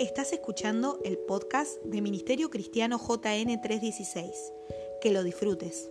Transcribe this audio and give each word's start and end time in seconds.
Estás 0.00 0.32
escuchando 0.32 0.98
el 1.04 1.18
podcast 1.18 1.80
de 1.84 2.02
Ministerio 2.02 2.50
Cristiano 2.50 2.98
JN 2.98 3.60
316. 3.60 4.52
Que 5.00 5.12
lo 5.12 5.22
disfrutes. 5.22 5.88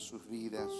Sus 0.00 0.28
vidas. 0.28 0.72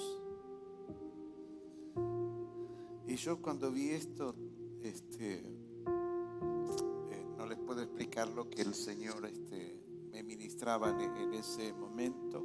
Y 3.06 3.16
yo 3.16 3.40
cuando 3.40 3.70
vi 3.70 3.90
esto, 3.90 4.34
este, 4.82 5.34
eh, 5.36 7.26
no 7.36 7.46
les 7.46 7.58
puedo 7.58 7.82
explicar 7.82 8.28
lo 8.28 8.50
que 8.50 8.62
el 8.62 8.74
Señor 8.74 9.26
este, 9.26 9.80
me 10.10 10.22
ministraba 10.22 10.90
en, 10.90 11.16
en 11.16 11.34
ese 11.34 11.72
momento. 11.72 12.44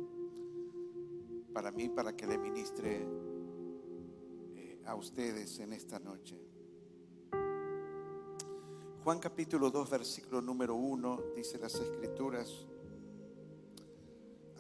Para 1.54 1.72
mí, 1.72 1.90
para 1.90 2.16
que 2.16 2.28
le 2.28 2.38
ministre 2.38 3.06
eh, 4.56 4.82
a 4.86 4.96
ustedes 4.96 5.60
en 5.60 5.74
esta 5.74 6.00
noche. 6.00 6.40
Juan 9.04 9.20
capítulo 9.20 9.72
2, 9.72 9.90
versículo 9.90 10.42
número 10.42 10.76
1, 10.76 11.22
dice 11.36 11.58
las 11.58 11.74
escrituras. 11.74 12.68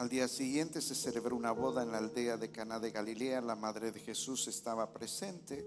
Al 0.02 0.10
día 0.10 0.28
siguiente 0.28 0.82
se 0.82 0.96
celebró 0.96 1.36
una 1.36 1.52
boda 1.52 1.84
en 1.84 1.92
la 1.92 2.00
aldea 2.00 2.36
de 2.36 2.50
Caná 2.50 2.80
de 2.80 2.90
Galilea. 2.90 3.40
La 3.40 3.56
madre 3.56 3.92
de 3.92 4.00
Jesús 4.00 4.48
estaba 4.48 4.92
presente 4.92 5.64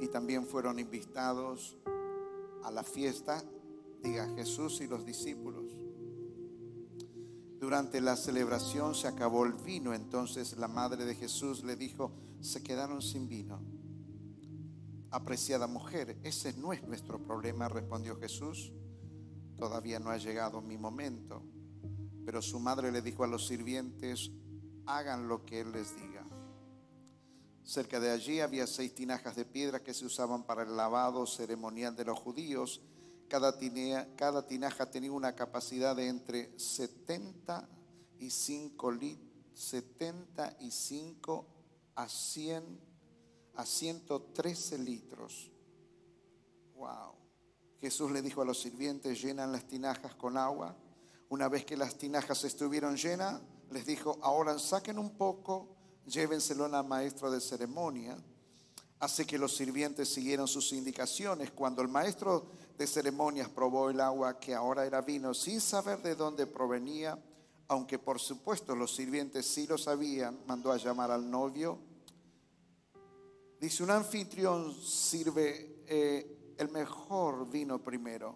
y 0.00 0.08
también 0.08 0.46
fueron 0.46 0.78
invitados 0.78 1.76
a 2.64 2.70
la 2.70 2.82
fiesta, 2.82 3.44
diga 4.02 4.34
Jesús 4.34 4.80
y 4.80 4.86
los 4.86 5.04
discípulos. 5.04 5.66
Durante 7.58 8.00
la 8.00 8.16
celebración 8.16 8.94
se 8.94 9.08
acabó 9.08 9.44
el 9.44 9.52
vino, 9.52 9.92
entonces 9.92 10.56
la 10.56 10.66
madre 10.66 11.04
de 11.04 11.14
Jesús 11.14 11.62
le 11.62 11.76
dijo, 11.76 12.12
se 12.40 12.62
quedaron 12.62 13.02
sin 13.02 13.28
vino. 13.28 13.60
Apreciada 15.10 15.66
mujer, 15.66 16.16
ese 16.22 16.54
no 16.54 16.72
es 16.72 16.82
nuestro 16.88 17.22
problema, 17.22 17.68
respondió 17.68 18.16
Jesús. 18.16 18.72
Todavía 19.58 20.00
no 20.00 20.08
ha 20.08 20.16
llegado 20.16 20.62
mi 20.62 20.78
momento. 20.78 21.42
Pero 22.24 22.40
su 22.42 22.60
madre 22.60 22.92
le 22.92 23.02
dijo 23.02 23.24
a 23.24 23.26
los 23.26 23.46
sirvientes, 23.46 24.30
hagan 24.86 25.28
lo 25.28 25.44
que 25.44 25.60
él 25.60 25.72
les 25.72 25.94
diga. 25.96 26.24
Cerca 27.62 28.00
de 28.00 28.10
allí 28.10 28.40
había 28.40 28.66
seis 28.66 28.94
tinajas 28.94 29.36
de 29.36 29.44
piedra 29.44 29.82
que 29.82 29.92
se 29.94 30.04
usaban 30.04 30.42
para 30.44 30.64
el 30.64 30.76
lavado 30.76 31.24
ceremonial 31.26 31.94
de 31.94 32.04
los 32.04 32.18
judíos. 32.18 32.82
Cada, 33.28 33.56
tinaja 33.58 34.90
tenía 34.90 35.12
una 35.12 35.36
capacidad 35.36 35.94
de 35.94 36.08
entre 36.08 36.58
75 36.58 38.90
litros, 38.90 39.30
75 39.54 41.46
a 41.94 42.08
100 42.08 42.90
a 43.54 43.66
113 43.66 44.78
litros. 44.78 45.52
Wow. 46.74 47.14
Jesús 47.80 48.10
le 48.10 48.22
dijo 48.22 48.42
a 48.42 48.44
los 48.44 48.60
sirvientes, 48.60 49.22
llenan 49.22 49.52
las 49.52 49.68
tinajas 49.68 50.14
con 50.14 50.36
agua. 50.36 50.76
Una 51.30 51.48
vez 51.48 51.64
que 51.64 51.76
las 51.76 51.96
tinajas 51.96 52.44
estuvieron 52.44 52.96
llenas, 52.96 53.40
les 53.70 53.86
dijo, 53.86 54.18
ahora 54.20 54.58
saquen 54.58 54.98
un 54.98 55.16
poco, 55.16 55.68
llévenselo 56.04 56.66
al 56.66 56.86
maestro 56.86 57.30
de 57.30 57.40
ceremonia. 57.40 58.18
Así 58.98 59.24
que 59.24 59.38
los 59.38 59.56
sirvientes 59.56 60.12
siguieron 60.12 60.46
sus 60.46 60.72
indicaciones. 60.74 61.50
Cuando 61.52 61.80
el 61.80 61.88
maestro 61.88 62.46
de 62.76 62.86
ceremonias 62.86 63.48
probó 63.48 63.88
el 63.88 64.00
agua 64.00 64.38
que 64.38 64.54
ahora 64.54 64.84
era 64.84 65.00
vino, 65.00 65.32
sin 65.32 65.60
saber 65.60 66.02
de 66.02 66.14
dónde 66.14 66.46
provenía, 66.46 67.18
aunque 67.68 67.98
por 67.98 68.20
supuesto 68.20 68.76
los 68.76 68.94
sirvientes 68.94 69.46
sí 69.46 69.66
lo 69.66 69.78
sabían, 69.78 70.38
mandó 70.46 70.70
a 70.70 70.76
llamar 70.76 71.10
al 71.10 71.30
novio 71.30 71.90
Dice, 73.60 73.82
un 73.82 73.90
anfitrión 73.90 74.74
sirve 74.74 75.82
eh, 75.86 76.54
el 76.56 76.70
mejor 76.70 77.46
vino 77.50 77.78
primero. 77.78 78.34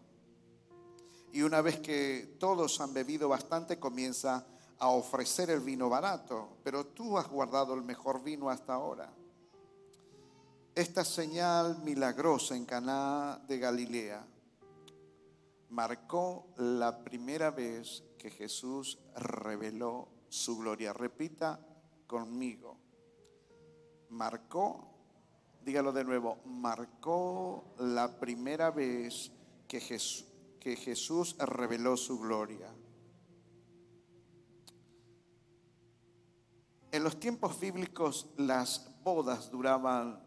Y 1.35 1.43
una 1.43 1.61
vez 1.63 1.81
que 1.81 2.37
todos 2.39 2.81
han 2.81 2.95
bebido 2.95 3.29
bastante, 3.29 3.81
comienza 3.81 4.47
a 4.79 4.89
ofrecer 4.91 5.51
el 5.51 5.59
vino 5.59 5.89
barato. 5.89 6.59
Pero 6.63 6.87
tú 6.87 7.19
has 7.19 7.29
guardado 7.29 7.75
el 7.75 7.83
mejor 7.83 8.23
vino 8.23 8.51
hasta 8.51 8.75
ahora. 8.75 9.13
Esta 10.77 11.05
señal 11.05 11.83
milagrosa 11.83 12.55
en 12.55 12.65
Caná 12.65 13.41
de 13.49 13.59
Galilea 13.59 14.25
marcó 15.71 16.47
la 16.57 17.03
primera 17.03 17.51
vez 17.51 18.05
que 18.17 18.31
Jesús 18.31 19.01
reveló 19.17 20.07
su 20.29 20.57
gloria. 20.59 20.93
Repita 20.93 21.59
conmigo. 22.07 22.79
Marcó 24.11 24.95
dígalo 25.65 25.93
de 25.93 26.05
nuevo, 26.05 26.39
marcó 26.45 27.75
la 27.79 28.21
primera 28.21 28.71
vez 28.71 29.33
que 29.67 29.81
Jesús, 29.81 30.27
que 30.65 30.77
Jesús 30.77 31.37
reveló 31.39 31.95
su 31.95 32.19
gloria. 32.19 32.73
En 36.91 37.05
los 37.05 37.21
tiempos 37.21 37.61
bíblicos 37.61 38.31
las 38.39 38.91
bodas 39.03 39.51
duraban 39.51 40.19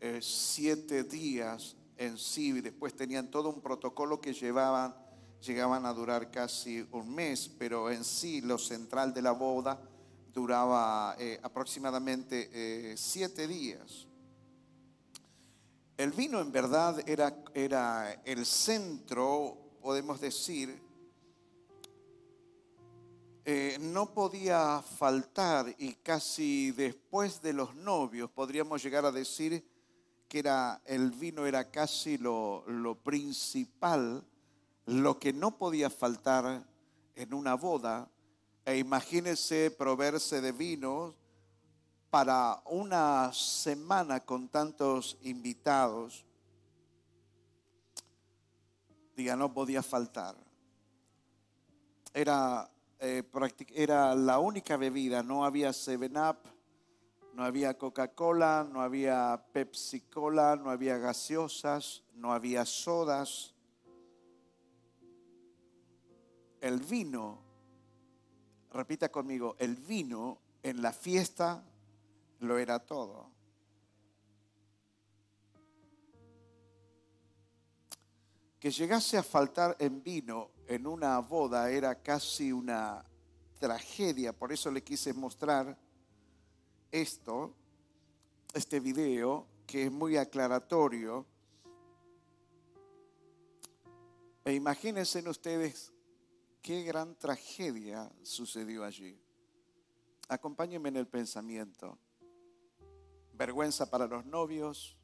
eh, 0.00 0.18
siete 0.20 1.04
días 1.04 1.76
en 1.96 2.18
sí 2.18 2.48
y 2.48 2.60
después 2.60 2.96
tenían 2.96 3.30
todo 3.30 3.50
un 3.50 3.60
protocolo 3.60 4.20
que 4.20 4.34
llevaban, 4.34 4.96
llegaban 5.40 5.86
a 5.86 5.94
durar 5.94 6.28
casi 6.32 6.84
un 6.90 7.14
mes, 7.14 7.48
pero 7.56 7.88
en 7.88 8.02
sí 8.02 8.40
lo 8.40 8.58
central 8.58 9.14
de 9.14 9.22
la 9.22 9.30
boda 9.30 9.80
duraba 10.32 11.14
eh, 11.20 11.38
aproximadamente 11.40 12.50
eh, 12.52 12.96
siete 12.96 13.46
días. 13.46 14.08
El 15.96 16.10
vino 16.10 16.40
en 16.40 16.50
verdad 16.50 17.08
era, 17.08 17.44
era 17.54 18.12
el 18.24 18.44
centro, 18.44 19.63
podemos 19.84 20.18
decir, 20.18 20.80
eh, 23.44 23.76
no 23.78 24.14
podía 24.14 24.80
faltar 24.80 25.74
y 25.76 25.92
casi 25.96 26.70
después 26.70 27.42
de 27.42 27.52
los 27.52 27.74
novios 27.74 28.30
podríamos 28.30 28.82
llegar 28.82 29.04
a 29.04 29.12
decir 29.12 29.62
que 30.26 30.38
era, 30.38 30.80
el 30.86 31.10
vino 31.10 31.44
era 31.44 31.70
casi 31.70 32.16
lo, 32.16 32.64
lo 32.66 32.94
principal, 32.94 34.24
lo 34.86 35.18
que 35.18 35.34
no 35.34 35.58
podía 35.58 35.90
faltar 35.90 36.66
en 37.14 37.34
una 37.34 37.52
boda. 37.52 38.08
E 38.64 38.78
imagínense 38.78 39.70
proveerse 39.70 40.40
de 40.40 40.52
vino 40.52 41.14
para 42.08 42.62
una 42.70 43.30
semana 43.34 44.20
con 44.20 44.48
tantos 44.48 45.18
invitados, 45.20 46.23
diga, 49.16 49.36
no 49.36 49.52
podía 49.52 49.82
faltar. 49.82 50.36
Era, 52.12 52.70
eh, 52.98 53.22
era 53.74 54.14
la 54.14 54.38
única 54.38 54.76
bebida, 54.76 55.22
no 55.22 55.44
había 55.44 55.70
7-Up, 55.70 56.38
no 57.34 57.44
había 57.44 57.76
Coca-Cola, 57.76 58.66
no 58.70 58.80
había 58.80 59.44
Pepsi-Cola, 59.52 60.56
no 60.56 60.70
había 60.70 60.98
gaseosas, 60.98 62.04
no 62.14 62.32
había 62.32 62.64
sodas. 62.64 63.54
El 66.60 66.80
vino, 66.80 67.40
repita 68.70 69.10
conmigo, 69.10 69.56
el 69.58 69.76
vino 69.76 70.38
en 70.62 70.80
la 70.80 70.92
fiesta 70.92 71.64
lo 72.40 72.58
era 72.58 72.78
todo. 72.78 73.33
Que 78.64 78.70
llegase 78.70 79.18
a 79.18 79.22
faltar 79.22 79.76
en 79.78 80.02
vino 80.02 80.52
en 80.66 80.86
una 80.86 81.18
boda 81.18 81.70
era 81.70 82.00
casi 82.00 82.50
una 82.50 83.04
tragedia, 83.60 84.32
por 84.32 84.54
eso 84.54 84.70
le 84.70 84.82
quise 84.82 85.12
mostrar 85.12 85.76
esto, 86.90 87.54
este 88.54 88.80
video, 88.80 89.46
que 89.66 89.82
es 89.82 89.92
muy 89.92 90.16
aclaratorio. 90.16 91.26
E 94.46 94.54
imagínense 94.54 95.28
ustedes 95.28 95.92
qué 96.62 96.84
gran 96.84 97.16
tragedia 97.16 98.10
sucedió 98.22 98.82
allí. 98.82 99.20
Acompáñenme 100.26 100.88
en 100.88 100.96
el 100.96 101.06
pensamiento. 101.06 101.98
vergüenza 103.34 103.90
para 103.90 104.06
los 104.06 104.24
novios, 104.24 104.96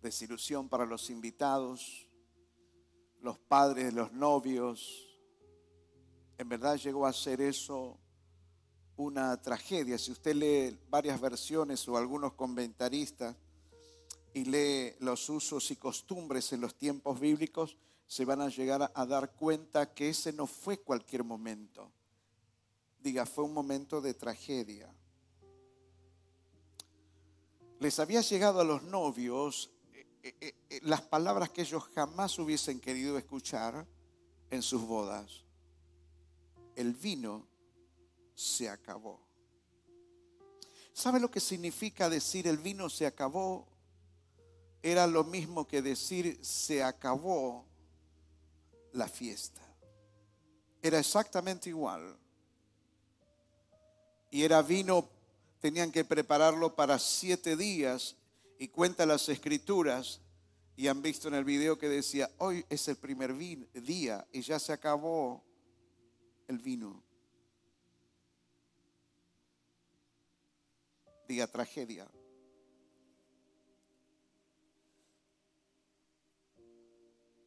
desilusión 0.00 0.68
para 0.68 0.86
los 0.86 1.10
invitados, 1.10 2.07
los 3.20 3.38
padres 3.38 3.86
de 3.86 3.92
los 3.92 4.12
novios. 4.12 5.06
En 6.36 6.48
verdad 6.48 6.76
llegó 6.76 7.06
a 7.06 7.12
ser 7.12 7.40
eso 7.40 7.98
una 8.96 9.40
tragedia. 9.40 9.98
Si 9.98 10.12
usted 10.12 10.34
lee 10.34 10.78
varias 10.88 11.20
versiones 11.20 11.86
o 11.88 11.96
algunos 11.96 12.34
comentaristas 12.34 13.34
y 14.34 14.44
lee 14.44 14.94
los 15.00 15.28
usos 15.28 15.70
y 15.70 15.76
costumbres 15.76 16.52
en 16.52 16.60
los 16.60 16.74
tiempos 16.74 17.18
bíblicos, 17.18 17.76
se 18.06 18.24
van 18.24 18.40
a 18.40 18.48
llegar 18.48 18.90
a 18.94 19.06
dar 19.06 19.32
cuenta 19.32 19.92
que 19.92 20.08
ese 20.08 20.32
no 20.32 20.46
fue 20.46 20.78
cualquier 20.78 21.24
momento. 21.24 21.92
Diga, 23.00 23.26
fue 23.26 23.44
un 23.44 23.52
momento 23.52 24.00
de 24.00 24.14
tragedia. 24.14 24.92
Les 27.78 27.98
había 28.00 28.22
llegado 28.22 28.60
a 28.60 28.64
los 28.64 28.82
novios 28.82 29.70
eh, 30.28 30.34
eh, 30.42 30.54
eh, 30.68 30.80
las 30.82 31.00
palabras 31.00 31.48
que 31.48 31.62
ellos 31.62 31.84
jamás 31.94 32.38
hubiesen 32.38 32.80
querido 32.80 33.16
escuchar 33.16 33.86
en 34.50 34.60
sus 34.60 34.82
bodas. 34.82 35.44
El 36.76 36.92
vino 36.92 37.46
se 38.34 38.68
acabó. 38.68 39.22
¿Sabe 40.92 41.18
lo 41.18 41.30
que 41.30 41.40
significa 41.40 42.10
decir 42.10 42.46
el 42.46 42.58
vino 42.58 42.90
se 42.90 43.06
acabó? 43.06 43.66
Era 44.82 45.06
lo 45.06 45.24
mismo 45.24 45.66
que 45.66 45.80
decir 45.80 46.38
se 46.44 46.82
acabó 46.82 47.64
la 48.92 49.08
fiesta. 49.08 49.62
Era 50.82 50.98
exactamente 50.98 51.70
igual. 51.70 52.18
Y 54.30 54.42
era 54.42 54.60
vino, 54.60 55.08
tenían 55.58 55.90
que 55.90 56.04
prepararlo 56.04 56.76
para 56.76 56.98
siete 56.98 57.56
días 57.56 58.14
y 58.58 58.68
cuenta 58.68 59.06
las 59.06 59.28
escrituras 59.28 60.20
y 60.76 60.88
han 60.88 61.00
visto 61.00 61.28
en 61.28 61.34
el 61.34 61.44
video 61.44 61.78
que 61.78 61.88
decía, 61.88 62.30
hoy 62.38 62.64
es 62.68 62.86
el 62.88 62.96
primer 62.96 63.36
día 63.36 64.26
y 64.32 64.42
ya 64.42 64.58
se 64.58 64.72
acabó 64.72 65.42
el 66.46 66.58
vino. 66.58 67.02
Diga 71.26 71.46
tragedia. 71.46 72.08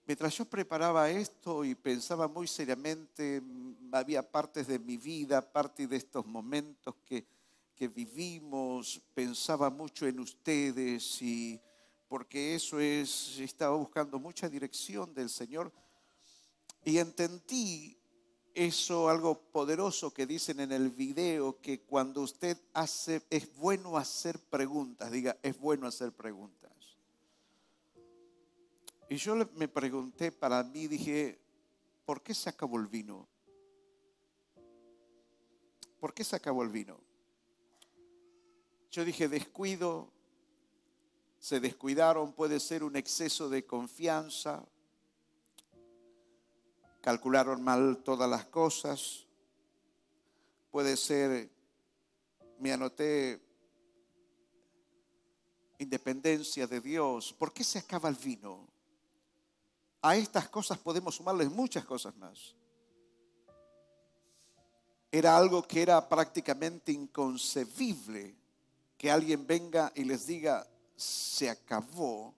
Mientras 0.06 0.38
yo 0.38 0.46
preparaba 0.46 1.10
esto 1.10 1.63
y 1.63 1.74
pensaba 1.74 2.28
muy 2.28 2.48
seriamente, 2.48 3.42
había 3.94 4.30
partes 4.30 4.68
de 4.68 4.78
mi 4.78 4.98
vida, 4.98 5.42
parte 5.42 5.88
de 5.88 5.96
estos 5.96 6.25
momentos 6.25 6.96
que 7.06 7.25
que 7.81 7.88
vivimos, 7.88 9.01
pensaba 9.16 9.72
mucho 9.72 10.06
en 10.06 10.19
ustedes 10.19 11.19
y 11.19 11.60
porque 12.07 12.54
eso 12.54 12.80
es, 12.80 13.39
estaba 13.39 13.75
buscando 13.75 14.19
mucha 14.19 14.48
dirección 14.48 15.16
del 15.16 15.31
Señor 15.31 15.72
y 16.86 17.00
entendí 17.00 17.98
eso, 18.54 19.10
algo 19.10 19.33
poderoso 19.51 20.13
que 20.13 20.28
dicen 20.28 20.60
en 20.60 20.72
el 20.72 20.92
video, 20.92 21.60
que 21.60 21.81
cuando 21.81 22.22
usted 22.22 22.56
hace, 22.75 23.24
es 23.31 23.51
bueno 23.56 23.98
hacer 23.98 24.38
preguntas, 24.38 25.10
diga, 25.12 25.36
es 25.42 25.57
bueno 25.57 25.88
hacer 25.88 26.12
preguntas. 26.12 26.72
Y 29.10 29.16
yo 29.16 29.36
me 29.56 29.68
pregunté 29.68 30.31
para 30.31 30.62
mí, 30.62 30.86
dije, 30.86 31.39
¿por 32.06 32.22
qué 32.22 32.36
se 32.36 32.48
acabó 32.48 32.77
el 32.77 32.86
vino? 32.86 33.27
¿Por 36.00 36.13
qué 36.13 36.24
se 36.24 36.36
acabó 36.36 36.62
el 36.62 36.69
vino? 36.69 37.10
Yo 38.92 39.06
dije 39.06 39.30
descuido, 39.30 40.12
se 41.40 41.62
descuidaron, 41.62 42.34
puede 42.34 42.60
ser 42.60 42.84
un 42.84 42.98
exceso 42.98 43.48
de 43.48 43.66
confianza, 43.66 44.66
calcularon 47.00 47.64
mal 47.64 48.04
todas 48.04 48.30
las 48.30 48.48
cosas, 48.48 49.26
puede 50.72 50.98
ser, 50.98 51.50
me 52.60 52.74
anoté, 52.74 53.42
independencia 55.80 56.68
de 56.68 56.82
Dios. 56.82 57.32
¿Por 57.32 57.54
qué 57.54 57.64
se 57.64 57.80
acaba 57.80 58.10
el 58.10 58.16
vino? 58.16 58.68
A 60.02 60.18
estas 60.18 60.50
cosas 60.50 60.78
podemos 60.78 61.16
sumarles 61.16 61.50
muchas 61.50 61.86
cosas 61.86 62.14
más. 62.18 62.58
Era 65.10 65.38
algo 65.38 65.64
que 65.64 65.82
era 65.82 66.10
prácticamente 66.10 66.92
inconcebible 66.92 68.41
que 69.01 69.09
alguien 69.09 69.48
venga 69.48 69.92
y 69.95 70.03
les 70.03 70.27
diga, 70.27 70.68
se 70.95 71.50
acabó 71.50 72.36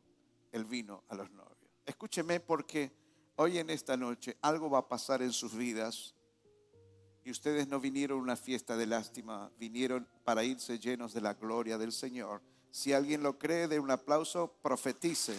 el 0.50 0.64
vino 0.64 1.04
a 1.10 1.16
los 1.16 1.30
novios. 1.32 1.58
Escúcheme 1.86 2.40
porque 2.40 2.90
hoy 3.36 3.58
en 3.58 3.70
esta 3.70 3.98
noche 3.98 4.38
algo 4.42 4.70
va 4.70 4.80
a 4.80 4.88
pasar 4.88 5.22
en 5.22 5.34
sus 5.34 5.54
vidas 5.54 6.16
y 7.26 7.32
ustedes 7.32 7.68
no 7.68 7.82
vinieron 7.82 8.18
a 8.18 8.22
una 8.22 8.36
fiesta 8.38 8.78
de 8.78 8.86
lástima, 8.86 9.52
vinieron 9.60 10.08
para 10.24 10.46
irse 10.46 10.80
llenos 10.80 11.14
de 11.14 11.20
la 11.20 11.34
gloria 11.34 11.78
del 11.78 11.92
Señor. 11.92 12.42
Si 12.72 12.94
alguien 12.94 13.24
lo 13.24 13.38
cree, 13.38 13.68
de 13.68 13.82
un 13.82 13.92
aplauso, 13.92 14.56
profetice. 14.62 15.36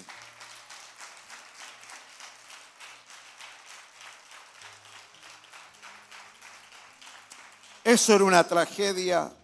Eso 7.82 8.14
era 8.14 8.24
una 8.24 8.46
tragedia 8.46 9.34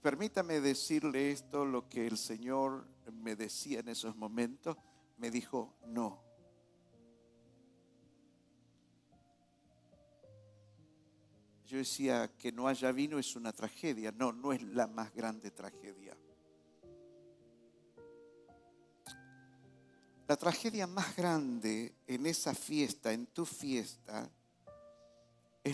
permítame 0.00 0.60
decirle 0.60 1.30
esto, 1.30 1.64
lo 1.64 1.88
que 1.88 2.06
el 2.06 2.16
Señor 2.16 2.86
me 3.12 3.36
decía 3.36 3.80
en 3.80 3.88
esos 3.88 4.16
momentos, 4.16 4.76
me 5.18 5.30
dijo, 5.30 5.76
no. 5.86 6.22
Yo 11.66 11.78
decía 11.78 12.32
que 12.36 12.50
no 12.50 12.66
haya 12.66 12.90
vino 12.90 13.18
es 13.18 13.36
una 13.36 13.52
tragedia, 13.52 14.10
no, 14.10 14.32
no 14.32 14.52
es 14.52 14.62
la 14.62 14.86
más 14.86 15.14
grande 15.14 15.50
tragedia. 15.50 16.16
La 20.26 20.36
tragedia 20.36 20.86
más 20.86 21.16
grande 21.16 21.94
en 22.06 22.26
esa 22.26 22.54
fiesta, 22.54 23.12
en 23.12 23.26
tu 23.26 23.44
fiesta, 23.44 24.30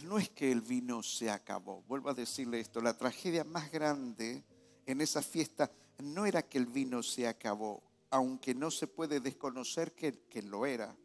no 0.05 0.19
es 0.19 0.31
que 0.31 0.51
el 0.51 0.61
vino 0.61 1.03
se 1.03 1.31
acabó. 1.31 1.83
Vuelvo 1.83 2.11
a 2.11 2.15
decirle 2.15 2.61
esto, 2.61 2.81
la 2.81 2.97
tragedia 2.97 3.45
más 3.45 3.71
grande 3.71 4.45
en 4.85 5.01
esa 5.01 5.23
fiesta 5.23 5.71
no 5.99 6.27
era 6.27 6.43
que 6.43 6.59
el 6.59 6.67
vino 6.67 7.03
se 7.03 7.27
acabó, 7.27 7.83
aunque 8.11 8.55
no 8.55 8.71
se 8.71 8.87
puede 8.87 9.21
desconocer 9.21 9.93
que, 9.93 10.21
que 10.29 10.43
lo 10.43 10.67
era. 10.67 10.97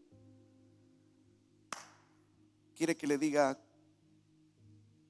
¿Quiere 2.75 2.97
que 2.97 3.07
le 3.07 3.17
diga 3.17 3.59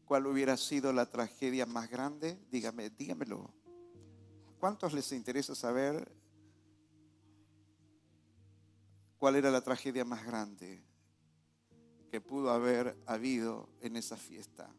cuál 0.05 0.27
hubiera 0.27 0.57
sido 0.57 0.91
la 0.91 1.09
tragedia 1.09 1.65
más 1.65 1.89
grande? 1.89 2.37
Dígame, 2.51 2.89
dígamelo. 2.89 3.53
¿Cuántos 4.59 4.93
les 4.93 5.11
interesa 5.13 5.55
saber 5.55 6.11
cuál 9.17 9.37
era 9.37 9.49
la 9.49 9.61
tragedia 9.61 10.03
más 10.03 10.25
grande? 10.25 10.83
Que 12.11 12.19
pudo 12.19 12.51
haber 12.51 13.01
habido 13.05 13.69
en 13.79 13.95
esa 13.95 14.17
fiesta. 14.17 14.69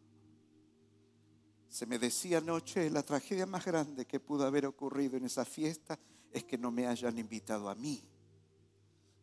Se 1.66 1.86
me 1.86 1.98
decía 1.98 2.38
anoche, 2.38 2.90
la 2.90 3.02
tragedia 3.02 3.46
más 3.46 3.64
grande 3.64 4.04
que 4.04 4.20
pudo 4.20 4.46
haber 4.46 4.66
ocurrido 4.66 5.16
en 5.16 5.24
esa 5.24 5.46
fiesta 5.46 5.98
es 6.30 6.44
que 6.44 6.58
no 6.58 6.70
me 6.70 6.86
hayan 6.86 7.16
invitado 7.18 7.70
a 7.70 7.74
mí, 7.74 8.04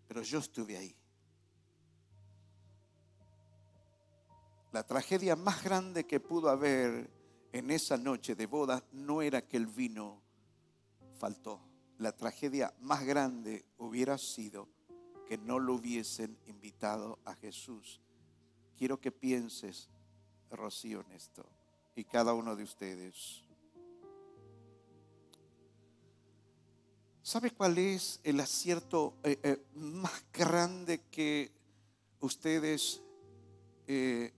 pero 0.08 0.24
yo 0.24 0.40
estuve 0.40 0.76
ahí. 0.76 0.96
La 4.72 4.82
tragedia 4.88 5.36
más 5.36 5.64
grande 5.64 6.08
que 6.08 6.20
pudo 6.20 6.50
haber 6.50 7.12
en 7.52 7.70
esa 7.70 7.96
noche 7.96 8.34
de 8.34 8.48
boda 8.48 8.84
no 8.92 9.22
era 9.22 9.48
que 9.48 9.58
el 9.58 9.68
vino 9.68 10.24
faltó. 11.20 11.62
La 12.00 12.12
tragedia 12.18 12.74
más 12.80 13.06
grande 13.06 13.66
hubiera 13.78 14.18
sido 14.18 14.68
que 15.30 15.38
no 15.38 15.60
lo 15.60 15.76
hubiesen 15.76 16.36
invitado 16.48 17.20
a 17.24 17.36
Jesús. 17.36 18.02
Quiero 18.76 19.00
que 19.00 19.12
pienses, 19.12 19.88
Rocío, 20.50 21.02
en 21.02 21.12
esto 21.12 21.46
y 21.96 22.04
cada 22.04 22.34
uno 22.34 22.56
de 22.56 22.64
ustedes. 22.64 23.44
¿Sabe 27.22 27.52
cuál 27.52 27.78
es 27.78 28.20
el 28.24 28.40
acierto 28.40 29.18
eh, 29.24 29.40
eh, 29.44 29.64
más 29.76 30.24
grande 30.34 31.02
que 31.12 31.52
ustedes 32.22 33.04
eh, 33.86 34.34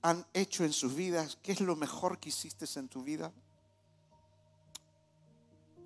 han 0.00 0.24
hecho 0.32 0.64
en 0.64 0.72
sus 0.72 0.94
vidas? 0.94 1.36
¿Qué 1.42 1.50
es 1.50 1.60
lo 1.60 1.74
mejor 1.74 2.20
que 2.20 2.28
hiciste 2.28 2.66
en 2.78 2.88
tu 2.88 3.02
vida? 3.02 3.32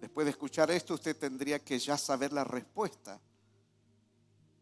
Después 0.02 0.26
de 0.26 0.32
escuchar 0.32 0.70
esto, 0.70 0.92
usted 0.92 1.16
tendría 1.16 1.64
que 1.64 1.78
ya 1.78 1.96
saber 1.96 2.30
la 2.30 2.44
respuesta 2.44 3.18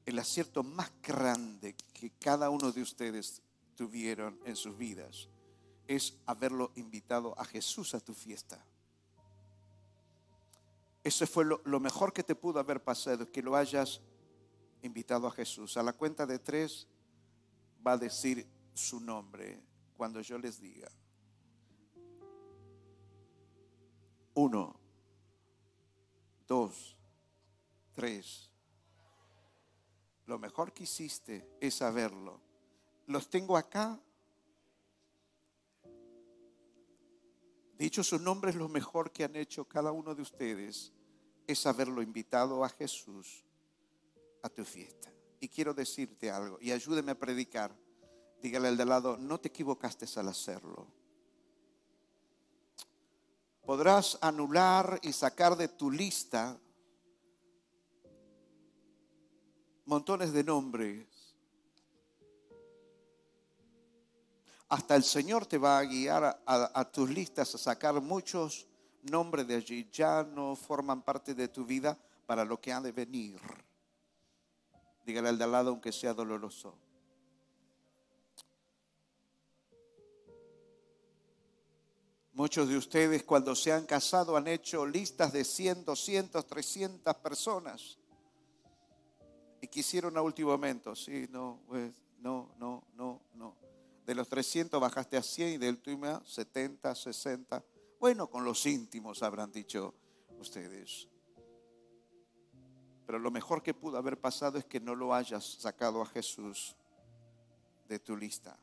el 0.07 0.19
acierto 0.19 0.63
más 0.63 0.91
grande 1.03 1.75
que 1.93 2.11
cada 2.11 2.51
uno 2.51 2.73
de 2.73 2.83
ustedes 2.83 3.43
tuvieron 3.77 4.39
en 4.45 4.57
sus 4.57 4.77
vidas 4.77 5.29
es 5.87 6.17
haberlo 6.27 6.73
invitado 6.77 7.39
a 7.39 7.45
Jesús 7.45 7.95
a 7.95 8.01
tu 8.01 8.15
fiesta. 8.15 8.65
Eso 11.05 11.27
fue 11.27 11.45
lo, 11.45 11.61
lo 11.65 11.81
mejor 11.81 12.13
que 12.13 12.23
te 12.23 12.35
pudo 12.35 12.61
haber 12.61 12.83
pasado, 12.83 13.31
que 13.31 13.43
lo 13.43 13.57
hayas 13.57 14.01
invitado 14.83 15.27
a 15.27 15.33
Jesús. 15.33 15.77
A 15.77 15.83
la 15.83 15.93
cuenta 15.93 16.27
de 16.27 16.39
tres 16.39 16.87
va 17.85 17.93
a 17.93 17.99
decir 17.99 18.47
su 18.75 19.01
nombre 19.01 19.61
cuando 19.97 20.21
yo 20.21 20.39
les 20.39 20.61
diga. 20.61 20.91
Uno, 24.35 24.75
dos, 26.47 26.97
tres. 27.93 28.52
Lo 30.27 30.39
mejor 30.39 30.73
que 30.73 30.85
hiciste 30.85 31.49
es 31.61 31.75
saberlo. 31.75 32.41
Los 33.07 33.29
tengo 33.29 33.57
acá. 33.57 34.01
Dicho 37.77 38.05
sus 38.05 38.21
nombres, 38.21 38.55
lo 38.55 38.69
mejor 38.69 39.11
que 39.11 39.25
han 39.25 39.35
hecho 39.35 39.65
cada 39.65 39.91
uno 39.91 40.15
de 40.15 40.23
ustedes 40.23 40.93
es 41.47 41.67
haberlo 41.67 42.03
invitado 42.03 42.65
a 42.65 42.69
Jesús 42.69 43.45
a 44.43 44.49
tu 44.49 44.65
fiesta. 44.65 45.13
Y 45.41 45.49
quiero 45.49 45.75
decirte 45.75 46.31
algo, 46.31 46.59
y 46.61 46.71
ayúdeme 46.71 47.13
a 47.13 47.19
predicar. 47.19 47.77
Dígale 48.41 48.69
al 48.69 48.77
de 48.77 48.85
lado, 48.85 49.17
no 49.17 49.41
te 49.41 49.49
equivocaste 49.49 50.07
al 50.19 50.29
hacerlo. 50.29 50.87
Podrás 53.65 54.19
anular 54.21 54.99
y 55.03 55.13
sacar 55.13 55.57
de 55.57 55.69
tu 55.69 55.91
lista 55.91 56.59
montones 59.85 60.33
de 60.33 60.45
nombres. 60.45 61.07
Hasta 64.69 64.97
el 64.97 65.05
Señor 65.05 65.45
te 65.45 65.59
va 65.59 65.79
a 65.79 65.85
guiar 65.85 66.43
a, 66.47 66.91
tus 66.91 67.11
listas 67.11 67.55
a 67.55 67.59
sacar 67.59 68.01
muchos 68.01 68.67
nombres 69.03 69.47
de 69.47 69.57
allí. 69.57 69.89
Ya 69.93 70.23
no 70.23 70.57
forman 70.57 71.03
parte 71.03 71.35
de 71.35 71.49
tu 71.49 71.67
vida 71.67 71.99
para 72.27 72.45
lo 72.45 72.59
que 72.59 72.73
ha 72.73 72.81
de 72.81 72.93
venir. 72.93 73.39
Dígale 75.05 75.29
al 75.29 75.37
de 75.37 75.45
al 75.45 75.53
lado 75.53 75.71
aunque 75.71 75.93
sea 75.93 76.15
doloroso. 76.15 76.75
Muchos 82.33 82.67
de 82.67 82.79
ustedes 82.79 83.25
cuando 83.25 83.55
se 83.55 83.73
han 83.73 83.85
casado 83.85 84.39
han 84.39 84.49
hecho 84.49 84.87
listas 84.87 85.35
de 85.35 85.45
100, 85.45 85.85
200, 85.85 86.47
300 86.47 87.15
personas. 87.17 87.99
Y 89.63 89.69
quisieron 89.69 90.19
a 90.19 90.23
último 90.23 90.51
momento, 90.51 90.95
sí, 90.95 91.27
no, 91.31 91.63
pues, 91.67 91.93
no, 92.19 92.53
no, 92.59 92.85
no, 92.95 93.23
no. 93.35 93.57
De 94.05 94.15
los 94.15 94.29
300 94.29 94.79
bajaste 94.81 95.17
a 95.17 95.23
100 95.23 95.55
y 95.55 95.57
del 95.57 95.77
último 95.77 96.21
70, 96.25 96.95
60. 96.95 97.65
Bueno, 97.99 98.29
con 98.29 98.45
los 98.45 98.67
íntimos 98.67 99.23
habrán 99.23 99.51
dicho 99.53 99.95
ustedes. 100.39 101.09
Pero 103.07 103.21
lo 103.21 103.31
mejor 103.31 103.63
que 103.63 103.73
pudo 103.73 103.99
haber 103.99 104.21
pasado 104.21 104.59
es 104.59 104.65
que 104.65 104.81
no 104.81 104.95
lo 104.95 105.15
hayas 105.15 105.45
sacado 105.45 106.03
a 106.03 106.07
Jesús 106.07 106.77
de 107.89 108.01
tu 108.01 108.17
lista. 108.17 108.59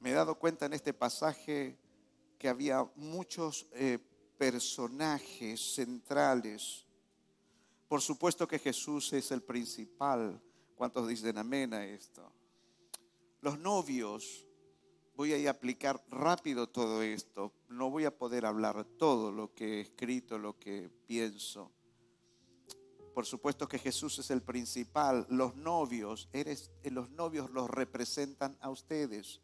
Me 0.00 0.10
he 0.10 0.14
dado 0.14 0.36
cuenta 0.38 0.66
en 0.66 0.72
este 0.72 0.92
pasaje 0.92 1.78
que 2.36 2.48
había 2.48 2.84
muchos 2.96 3.66
eh, 3.72 3.98
personajes 4.38 5.74
centrales. 5.74 6.86
Por 7.88 8.02
supuesto 8.02 8.46
que 8.46 8.58
Jesús 8.58 9.12
es 9.14 9.30
el 9.30 9.42
principal. 9.42 10.40
¿Cuántos 10.76 11.08
dicen 11.08 11.38
amén 11.38 11.72
a 11.72 11.86
esto? 11.86 12.30
Los 13.40 13.58
novios, 13.58 14.46
voy 15.16 15.46
a 15.46 15.50
aplicar 15.50 16.04
rápido 16.10 16.68
todo 16.68 17.02
esto. 17.02 17.52
No 17.68 17.90
voy 17.90 18.04
a 18.04 18.16
poder 18.16 18.44
hablar 18.44 18.84
todo 18.84 19.32
lo 19.32 19.54
que 19.54 19.78
he 19.78 19.80
escrito, 19.80 20.38
lo 20.38 20.58
que 20.58 20.90
pienso. 21.06 21.72
Por 23.14 23.24
supuesto 23.24 23.66
que 23.66 23.78
Jesús 23.78 24.18
es 24.18 24.30
el 24.30 24.42
principal. 24.42 25.26
Los 25.30 25.56
novios, 25.56 26.28
eres, 26.32 26.70
eh, 26.82 26.90
los 26.90 27.10
novios 27.10 27.50
los 27.50 27.70
representan 27.70 28.56
a 28.60 28.68
ustedes. 28.70 29.40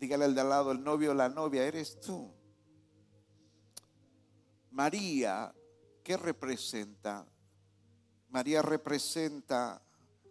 Dígale 0.00 0.24
al 0.24 0.34
de 0.34 0.40
al 0.40 0.48
lado, 0.48 0.72
el 0.72 0.82
novio 0.82 1.10
o 1.10 1.14
la 1.14 1.28
novia, 1.28 1.66
eres 1.66 2.00
tú. 2.00 2.32
María, 4.70 5.54
¿qué 6.02 6.16
representa? 6.16 7.26
María 8.30 8.62
representa 8.62 9.82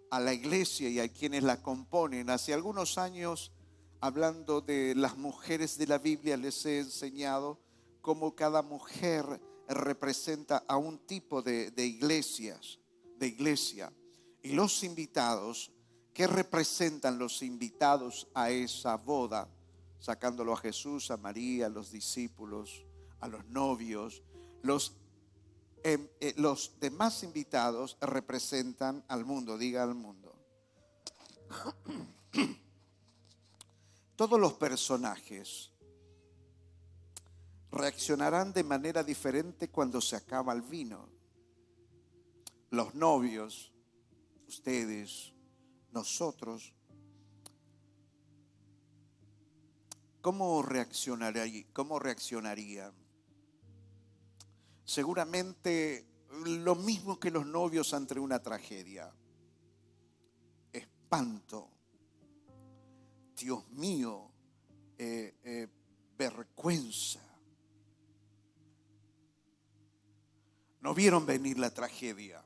a 0.09 0.19
la 0.19 0.33
iglesia 0.33 0.89
y 0.89 0.99
a 0.99 1.09
quienes 1.09 1.43
la 1.43 1.61
componen. 1.61 2.29
Hace 2.29 2.53
algunos 2.53 2.97
años, 2.97 3.51
hablando 3.99 4.61
de 4.61 4.95
las 4.95 5.17
mujeres 5.17 5.77
de 5.77 5.87
la 5.87 5.97
Biblia, 5.97 6.37
les 6.37 6.65
he 6.65 6.79
enseñado 6.79 7.59
cómo 8.01 8.35
cada 8.35 8.61
mujer 8.61 9.41
representa 9.67 10.63
a 10.67 10.77
un 10.77 10.99
tipo 10.99 11.41
de, 11.41 11.73
iglesias, 11.77 12.79
de 13.17 13.27
iglesia. 13.27 13.91
Y 14.41 14.53
los 14.53 14.83
invitados, 14.83 15.71
¿qué 16.13 16.27
representan 16.27 17.19
los 17.19 17.41
invitados 17.41 18.27
a 18.33 18.49
esa 18.49 18.95
boda? 18.95 19.49
Sacándolo 19.99 20.53
a 20.53 20.57
Jesús, 20.57 21.11
a 21.11 21.17
María, 21.17 21.65
a 21.65 21.69
los 21.69 21.91
discípulos, 21.91 22.85
a 23.19 23.27
los 23.27 23.45
novios. 23.47 24.21
Los, 24.61 24.95
em, 25.87 26.09
eh, 26.19 26.33
los 26.35 26.77
demás 26.81 27.23
invitados 27.23 27.97
representan 28.01 29.05
al 29.07 29.23
mundo, 29.23 29.57
diga 29.57 29.83
al 29.83 29.95
mundo. 29.95 30.35
Todos 34.17 34.37
los 34.37 34.51
personajes 34.53 35.71
reaccionarán 37.71 38.51
de 38.51 38.65
manera 38.65 39.01
diferente 39.01 39.69
cuando 39.69 40.01
se 40.01 40.17
acaba 40.17 40.51
el 40.51 40.61
vino. 40.61 41.07
Los 42.71 42.93
novios, 42.93 43.71
ustedes, 44.45 45.31
nosotros, 45.93 46.73
¿cómo 50.19 50.61
reaccionarían? 50.63 51.65
¿Cómo 51.71 51.97
reaccionarían? 51.97 53.06
Seguramente 54.87 56.07
lo 56.45 56.73
mismo 56.73 57.19
que 57.19 57.29
los 57.29 57.45
novios 57.45 57.93
ante 57.93 58.19
una 58.19 58.41
tragedia. 58.41 59.13
Espanto. 60.71 61.69
Dios 63.35 63.69
mío, 63.69 64.31
eh, 64.97 65.35
eh, 65.43 65.67
vergüenza 66.17 67.27
no 70.87 70.93
vieron 70.93 71.25
venir 71.25 71.59
la 71.59 71.69
tragedia. 71.69 72.41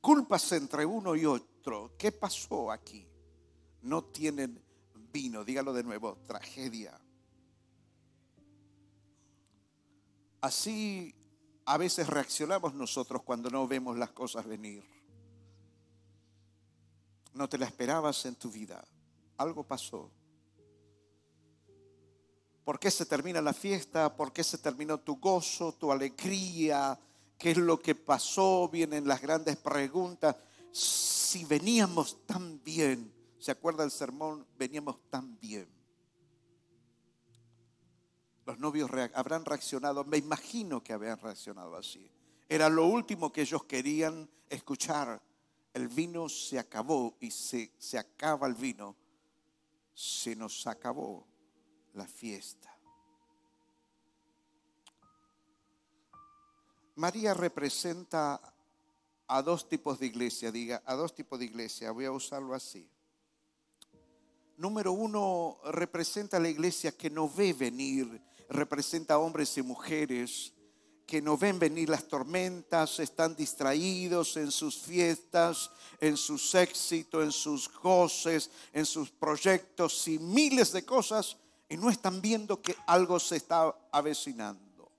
Culpas 0.00 0.52
entre 0.52 0.86
uno 0.86 1.16
y 1.16 1.24
otro. 1.24 1.96
¿Qué 1.98 2.12
pasó 2.12 2.70
aquí? 2.70 3.04
No 3.82 4.04
tienen 4.04 4.62
vino, 5.12 5.44
dígalo 5.44 5.72
de 5.72 5.82
nuevo, 5.82 6.18
tragedia. 6.24 6.96
Así 10.40 11.14
a 11.64 11.76
veces 11.76 12.06
reaccionamos 12.06 12.74
nosotros 12.74 13.22
cuando 13.22 13.50
no 13.50 13.66
vemos 13.66 13.98
las 13.98 14.10
cosas 14.10 14.46
venir. 14.46 14.84
No 17.34 17.48
te 17.48 17.58
la 17.58 17.66
esperabas 17.66 18.24
en 18.26 18.36
tu 18.36 18.50
vida. 18.50 18.82
Algo 19.36 19.64
pasó. 19.64 20.10
¿Por 22.64 22.78
qué 22.78 22.90
se 22.90 23.06
termina 23.06 23.40
la 23.40 23.52
fiesta? 23.52 24.14
¿Por 24.14 24.32
qué 24.32 24.44
se 24.44 24.58
terminó 24.58 24.98
tu 24.98 25.16
gozo, 25.16 25.72
tu 25.72 25.90
alegría? 25.90 26.98
¿Qué 27.38 27.52
es 27.52 27.56
lo 27.56 27.80
que 27.80 27.94
pasó? 27.94 28.68
Vienen 28.68 29.06
las 29.06 29.22
grandes 29.22 29.56
preguntas. 29.56 30.36
Si 30.70 31.44
veníamos 31.44 32.26
tan 32.26 32.62
bien, 32.62 33.12
¿se 33.38 33.52
acuerda 33.52 33.84
el 33.84 33.90
sermón? 33.90 34.46
Veníamos 34.58 34.98
tan 35.08 35.38
bien. 35.40 35.77
Los 38.48 38.58
novios 38.60 38.90
habrán 39.12 39.44
reaccionado, 39.44 40.06
me 40.06 40.16
imagino 40.16 40.82
que 40.82 40.94
habían 40.94 41.18
reaccionado 41.18 41.76
así. 41.76 42.10
Era 42.48 42.70
lo 42.70 42.86
último 42.86 43.30
que 43.30 43.42
ellos 43.42 43.64
querían 43.64 44.26
escuchar. 44.48 45.20
El 45.74 45.88
vino 45.88 46.30
se 46.30 46.58
acabó 46.58 47.14
y 47.20 47.30
se, 47.30 47.72
se 47.76 47.98
acaba 47.98 48.46
el 48.46 48.54
vino. 48.54 48.96
Se 49.92 50.34
nos 50.34 50.66
acabó 50.66 51.26
la 51.92 52.08
fiesta. 52.08 52.74
María 56.94 57.34
representa 57.34 58.40
a 59.26 59.42
dos 59.42 59.68
tipos 59.68 59.98
de 59.98 60.06
iglesia, 60.06 60.50
diga, 60.50 60.82
a 60.86 60.94
dos 60.94 61.14
tipos 61.14 61.38
de 61.38 61.44
iglesia, 61.44 61.90
voy 61.90 62.06
a 62.06 62.12
usarlo 62.12 62.54
así. 62.54 62.88
Número 64.56 64.92
uno, 64.92 65.58
representa 65.66 66.38
a 66.38 66.40
la 66.40 66.48
iglesia 66.48 66.96
que 66.96 67.10
no 67.10 67.28
ve 67.28 67.52
venir, 67.52 68.26
representa 68.48 69.14
a 69.14 69.18
hombres 69.18 69.56
y 69.58 69.62
mujeres 69.62 70.52
que 71.06 71.22
no 71.22 71.38
ven 71.38 71.58
venir 71.58 71.88
las 71.88 72.06
tormentas, 72.06 72.98
están 72.98 73.34
distraídos 73.34 74.36
en 74.36 74.50
sus 74.50 74.76
fiestas, 74.76 75.70
en 76.00 76.18
sus 76.18 76.54
éxitos, 76.54 77.24
en 77.24 77.32
sus 77.32 77.72
goces, 77.72 78.50
en 78.74 78.84
sus 78.84 79.10
proyectos 79.10 80.06
y 80.06 80.18
miles 80.18 80.70
de 80.72 80.84
cosas 80.84 81.38
y 81.68 81.78
no 81.78 81.88
están 81.88 82.20
viendo 82.20 82.60
que 82.60 82.76
algo 82.86 83.18
se 83.18 83.36
está 83.36 83.74
avecinando. 83.90 84.90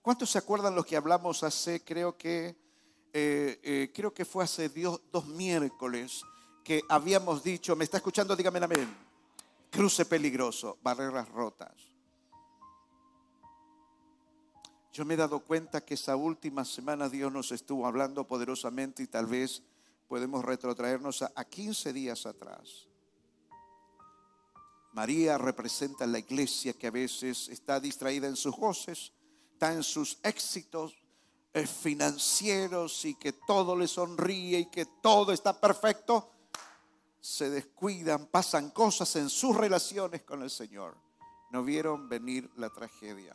¿Cuántos 0.00 0.30
se 0.30 0.38
acuerdan 0.38 0.74
lo 0.74 0.84
que 0.84 0.96
hablamos 0.96 1.42
hace, 1.42 1.82
creo 1.84 2.16
que, 2.16 2.56
eh, 3.12 3.60
eh, 3.62 3.92
creo 3.94 4.12
que 4.12 4.24
fue 4.24 4.42
hace 4.42 4.70
dos 5.12 5.26
miércoles, 5.26 6.22
que 6.64 6.82
habíamos 6.88 7.44
dicho, 7.44 7.76
¿me 7.76 7.84
está 7.84 7.98
escuchando? 7.98 8.34
Dígame 8.34 8.58
amén. 8.58 9.11
Cruce 9.72 10.04
peligroso, 10.04 10.76
barreras 10.82 11.26
rotas. 11.30 11.72
Yo 14.92 15.06
me 15.06 15.14
he 15.14 15.16
dado 15.16 15.40
cuenta 15.40 15.82
que 15.82 15.94
esa 15.94 16.14
última 16.14 16.66
semana 16.66 17.08
Dios 17.08 17.32
nos 17.32 17.50
estuvo 17.52 17.86
hablando 17.86 18.28
poderosamente 18.28 19.02
y 19.02 19.06
tal 19.06 19.24
vez 19.24 19.62
podemos 20.08 20.44
retrotraernos 20.44 21.22
a, 21.22 21.32
a 21.34 21.46
15 21.46 21.94
días 21.94 22.26
atrás. 22.26 22.86
María 24.92 25.38
representa 25.38 26.06
la 26.06 26.18
iglesia 26.18 26.74
que 26.74 26.88
a 26.88 26.90
veces 26.90 27.48
está 27.48 27.80
distraída 27.80 28.28
en 28.28 28.36
sus 28.36 28.54
goces, 28.54 29.14
está 29.54 29.72
en 29.72 29.82
sus 29.82 30.18
éxitos 30.22 31.02
eh, 31.54 31.66
financieros 31.66 33.06
y 33.06 33.14
que 33.14 33.32
todo 33.32 33.74
le 33.74 33.88
sonríe 33.88 34.58
y 34.58 34.66
que 34.66 34.84
todo 34.84 35.32
está 35.32 35.58
perfecto. 35.58 36.30
Se 37.22 37.48
descuidan, 37.48 38.26
pasan 38.26 38.70
cosas 38.70 39.16
en 39.16 39.30
sus 39.30 39.56
relaciones 39.56 40.22
con 40.24 40.42
el 40.42 40.50
Señor. 40.50 40.94
No 41.50 41.64
vieron 41.64 42.10
venir 42.10 42.50
la 42.56 42.68
tragedia. 42.68 43.34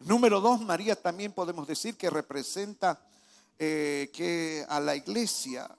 Número 0.00 0.40
dos, 0.40 0.60
María 0.60 1.00
también 1.00 1.32
podemos 1.32 1.68
decir 1.68 1.96
que 1.96 2.10
representa 2.10 3.06
eh, 3.58 4.10
que 4.12 4.66
a 4.68 4.80
la 4.80 4.96
iglesia 4.96 5.70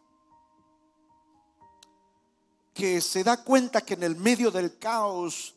que 2.74 3.02
se 3.02 3.24
da 3.24 3.44
cuenta 3.44 3.82
que 3.82 3.94
en 3.96 4.04
el 4.04 4.16
medio 4.16 4.50
del 4.50 4.78
caos, 4.78 5.56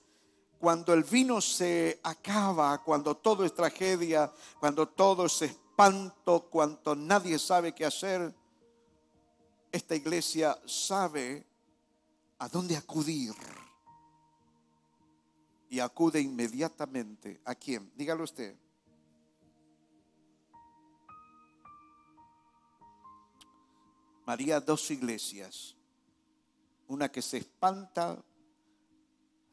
cuando 0.59 0.93
el 0.93 1.05
vino 1.05 1.41
se 1.41 2.01
acaba, 2.03 2.83
cuando 2.83 3.17
todo 3.17 3.45
es 3.45 3.55
tragedia, 3.55 4.33
cuando 4.59 4.89
todo 4.89 5.27
es 5.27 5.43
espanto, 5.43 6.49
cuando 6.51 6.95
nadie 6.95 7.39
sabe 7.39 7.73
qué 7.73 7.87
hacer, 7.87 8.35
esta 9.77 9.95
iglesia 9.95 10.61
sabe 10.67 11.47
a 12.39 12.49
dónde 12.49 12.77
acudir. 12.77 13.35
Y 15.69 15.81
acude 15.81 16.21
inmediatamente. 16.21 17.41
¿A 17.45 17.55
quién? 17.55 17.93
Dígalo 17.97 18.25
usted. 18.25 18.57
María, 24.25 24.61
dos 24.61 24.91
iglesias 24.91 25.77
una 26.89 27.11
que 27.11 27.23
se 27.23 27.39
espanta, 27.39 28.23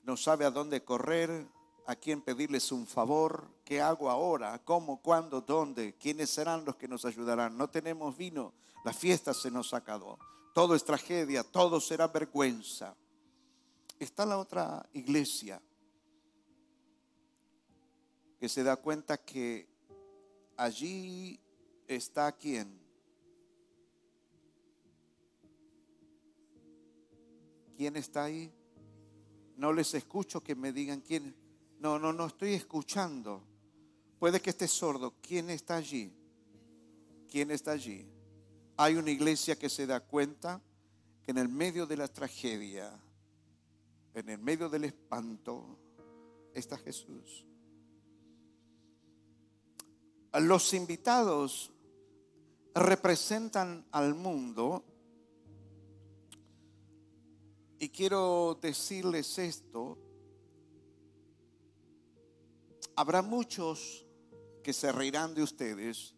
no 0.04 0.18
sabe 0.18 0.46
a 0.46 0.52
dónde 0.52 0.84
correr, 0.84 1.48
a 1.86 1.96
quién 1.96 2.22
pedirles 2.22 2.72
un 2.72 2.88
favor, 2.88 3.50
qué 3.66 3.82
hago 3.82 4.10
ahora, 4.10 4.60
cómo, 4.64 5.02
cuándo, 5.02 5.42
dónde, 5.42 5.96
quiénes 5.98 6.30
serán 6.30 6.66
los 6.66 6.76
que 6.76 6.88
nos 6.88 7.06
ayudarán. 7.06 7.58
No 7.58 7.70
tenemos 7.70 8.16
vino, 8.16 8.54
la 8.86 8.94
fiesta 8.94 9.34
se 9.34 9.52
nos 9.52 9.74
acabó, 9.74 10.18
todo 10.54 10.76
es 10.76 10.84
tragedia, 10.84 11.44
todo 11.44 11.80
será 11.80 12.08
vergüenza. 12.08 12.96
Está 14.00 14.26
la 14.26 14.38
otra 14.38 14.88
iglesia 14.94 15.62
que 18.40 18.50
se 18.50 18.64
da 18.64 18.76
cuenta 18.76 19.18
que 19.18 19.68
allí 20.58 21.40
está 21.88 22.32
quien 22.34 22.84
¿Quién 27.76 27.96
está 27.96 28.26
ahí? 28.26 28.54
No 29.58 29.74
les 29.74 29.94
escucho 29.94 30.42
que 30.42 30.56
me 30.56 30.72
digan 30.72 31.02
quién. 31.02 31.36
No, 31.84 32.00
no, 32.00 32.14
no 32.14 32.28
estoy 32.28 32.54
escuchando. 32.54 33.44
Puede 34.18 34.42
que 34.42 34.52
esté 34.52 34.70
sordo. 34.70 35.16
¿Quién 35.22 35.50
está 35.50 35.76
allí? 35.76 36.14
¿Quién 37.30 37.52
está 37.52 37.72
allí? 37.72 38.08
Hay 38.78 38.96
una 38.96 39.12
iglesia 39.12 39.60
que 39.60 39.68
se 39.68 39.86
da 39.86 40.00
cuenta 40.00 40.62
que 41.22 41.32
en 41.32 41.40
el 41.40 41.50
medio 41.50 41.86
de 41.86 41.98
la 41.98 42.08
tragedia, 42.08 42.98
en 44.14 44.30
el 44.30 44.38
medio 44.38 44.70
del 44.70 44.86
espanto, 44.86 45.78
está 46.54 46.78
Jesús. 46.78 47.46
Los 50.40 50.74
invitados 50.74 51.70
representan 52.74 53.86
al 53.92 54.16
mundo 54.16 54.86
y 57.78 57.90
quiero 57.90 58.58
decirles 58.62 59.38
esto. 59.38 59.98
Habrá 62.96 63.22
muchos 63.22 64.06
que 64.64 64.74
se 64.74 64.92
reirán 64.92 65.34
de 65.34 65.44
ustedes 65.44 66.16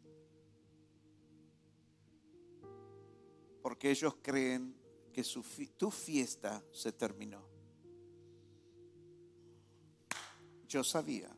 porque 3.62 3.90
ellos 3.90 4.16
creen 4.22 4.76
que 5.12 5.24
tu 5.78 5.90
fiesta 5.90 6.64
se 6.72 6.92
terminó. 6.92 7.48
Yo 10.68 10.84
sabía. 10.84 11.36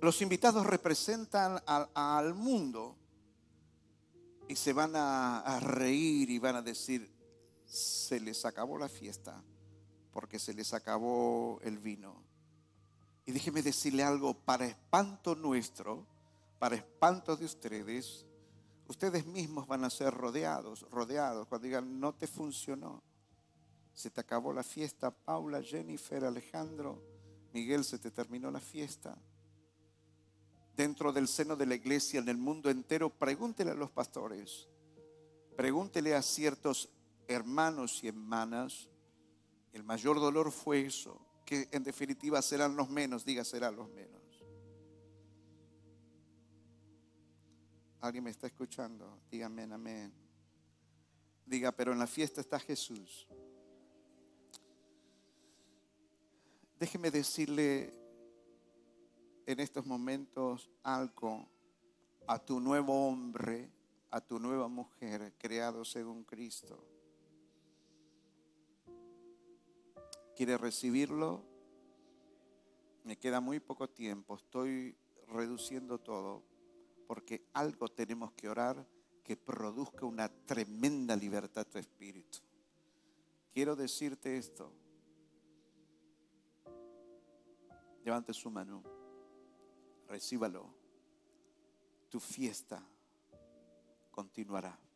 Los 0.00 0.22
invitados 0.22 0.66
representan 0.66 1.62
al 1.66 2.34
mundo 2.34 2.96
y 4.48 4.56
se 4.56 4.72
van 4.72 4.92
a, 4.96 5.60
reír 5.60 6.30
y 6.30 6.38
van 6.38 6.56
a 6.56 6.62
decir, 6.62 7.08
se 7.66 8.18
les 8.18 8.44
acabó 8.44 8.78
la 8.78 8.88
fiesta 8.88 9.44
porque 10.12 10.38
se 10.38 10.54
les 10.54 10.74
acabó 10.74 11.60
el 11.62 11.78
vino. 11.78 12.22
Y 13.26 13.32
déjeme 13.32 13.62
decirle 13.62 14.02
algo, 14.02 14.34
para 14.34 14.66
espanto 14.66 15.34
nuestro, 15.34 16.06
para 16.58 16.76
espanto 16.76 17.36
de 17.36 17.44
ustedes, 17.44 18.26
ustedes 18.88 19.26
mismos 19.26 19.66
van 19.66 19.84
a 19.84 19.90
ser 19.90 20.12
rodeados, 20.12 20.86
rodeados, 20.90 21.46
cuando 21.46 21.66
digan, 21.66 22.00
no 22.00 22.14
te 22.14 22.26
funcionó, 22.26 23.02
se 23.94 24.10
te 24.10 24.20
acabó 24.20 24.52
la 24.52 24.62
fiesta, 24.62 25.10
Paula, 25.10 25.62
Jennifer, 25.62 26.24
Alejandro, 26.24 27.02
Miguel, 27.52 27.84
se 27.84 27.98
te 27.98 28.10
terminó 28.10 28.50
la 28.50 28.60
fiesta 28.60 29.16
dentro 30.80 31.12
del 31.12 31.28
seno 31.28 31.56
de 31.56 31.66
la 31.66 31.74
iglesia, 31.74 32.20
en 32.20 32.28
el 32.30 32.38
mundo 32.38 32.70
entero, 32.70 33.10
pregúntele 33.10 33.72
a 33.72 33.74
los 33.74 33.90
pastores, 33.90 34.66
pregúntele 35.54 36.14
a 36.14 36.22
ciertos 36.22 36.88
hermanos 37.28 38.02
y 38.02 38.08
hermanas. 38.08 38.88
El 39.72 39.84
mayor 39.84 40.18
dolor 40.18 40.50
fue 40.50 40.86
eso, 40.86 41.20
que 41.44 41.68
en 41.70 41.82
definitiva 41.82 42.42
serán 42.42 42.76
los 42.76 42.88
menos, 42.90 43.24
diga 43.24 43.44
serán 43.44 43.76
los 43.76 43.88
menos. 43.90 44.20
¿Alguien 48.00 48.24
me 48.24 48.30
está 48.30 48.46
escuchando? 48.46 49.20
Dígame 49.30 49.62
amén. 49.62 50.12
Diga, 51.44 51.70
pero 51.72 51.92
en 51.92 51.98
la 51.98 52.06
fiesta 52.06 52.40
está 52.40 52.58
Jesús. 52.58 53.28
Déjeme 56.78 57.10
decirle 57.10 57.92
en 59.44 59.60
estos 59.60 59.84
momentos 59.84 60.70
algo 60.82 61.46
a 62.26 62.38
tu 62.38 62.58
nuevo 62.58 63.08
hombre, 63.08 63.68
a 64.10 64.20
tu 64.20 64.38
nueva 64.38 64.68
mujer 64.68 65.34
creado 65.36 65.84
según 65.84 66.24
Cristo. 66.24 66.82
¿Quiere 70.40 70.56
recibirlo? 70.56 71.44
Me 73.04 73.18
queda 73.18 73.42
muy 73.42 73.60
poco 73.60 73.90
tiempo, 73.90 74.36
estoy 74.36 74.96
reduciendo 75.28 75.98
todo, 75.98 76.42
porque 77.06 77.44
algo 77.52 77.88
tenemos 77.88 78.32
que 78.32 78.48
orar 78.48 78.88
que 79.22 79.36
produzca 79.36 80.06
una 80.06 80.30
tremenda 80.30 81.14
libertad 81.14 81.66
a 81.66 81.70
tu 81.70 81.76
espíritu. 81.76 82.38
Quiero 83.52 83.76
decirte 83.76 84.38
esto. 84.38 84.72
Levante 88.02 88.32
su 88.32 88.50
mano 88.50 88.82
recíbalo. 90.08 90.74
Tu 92.08 92.18
fiesta 92.18 92.82
continuará. 94.10 94.89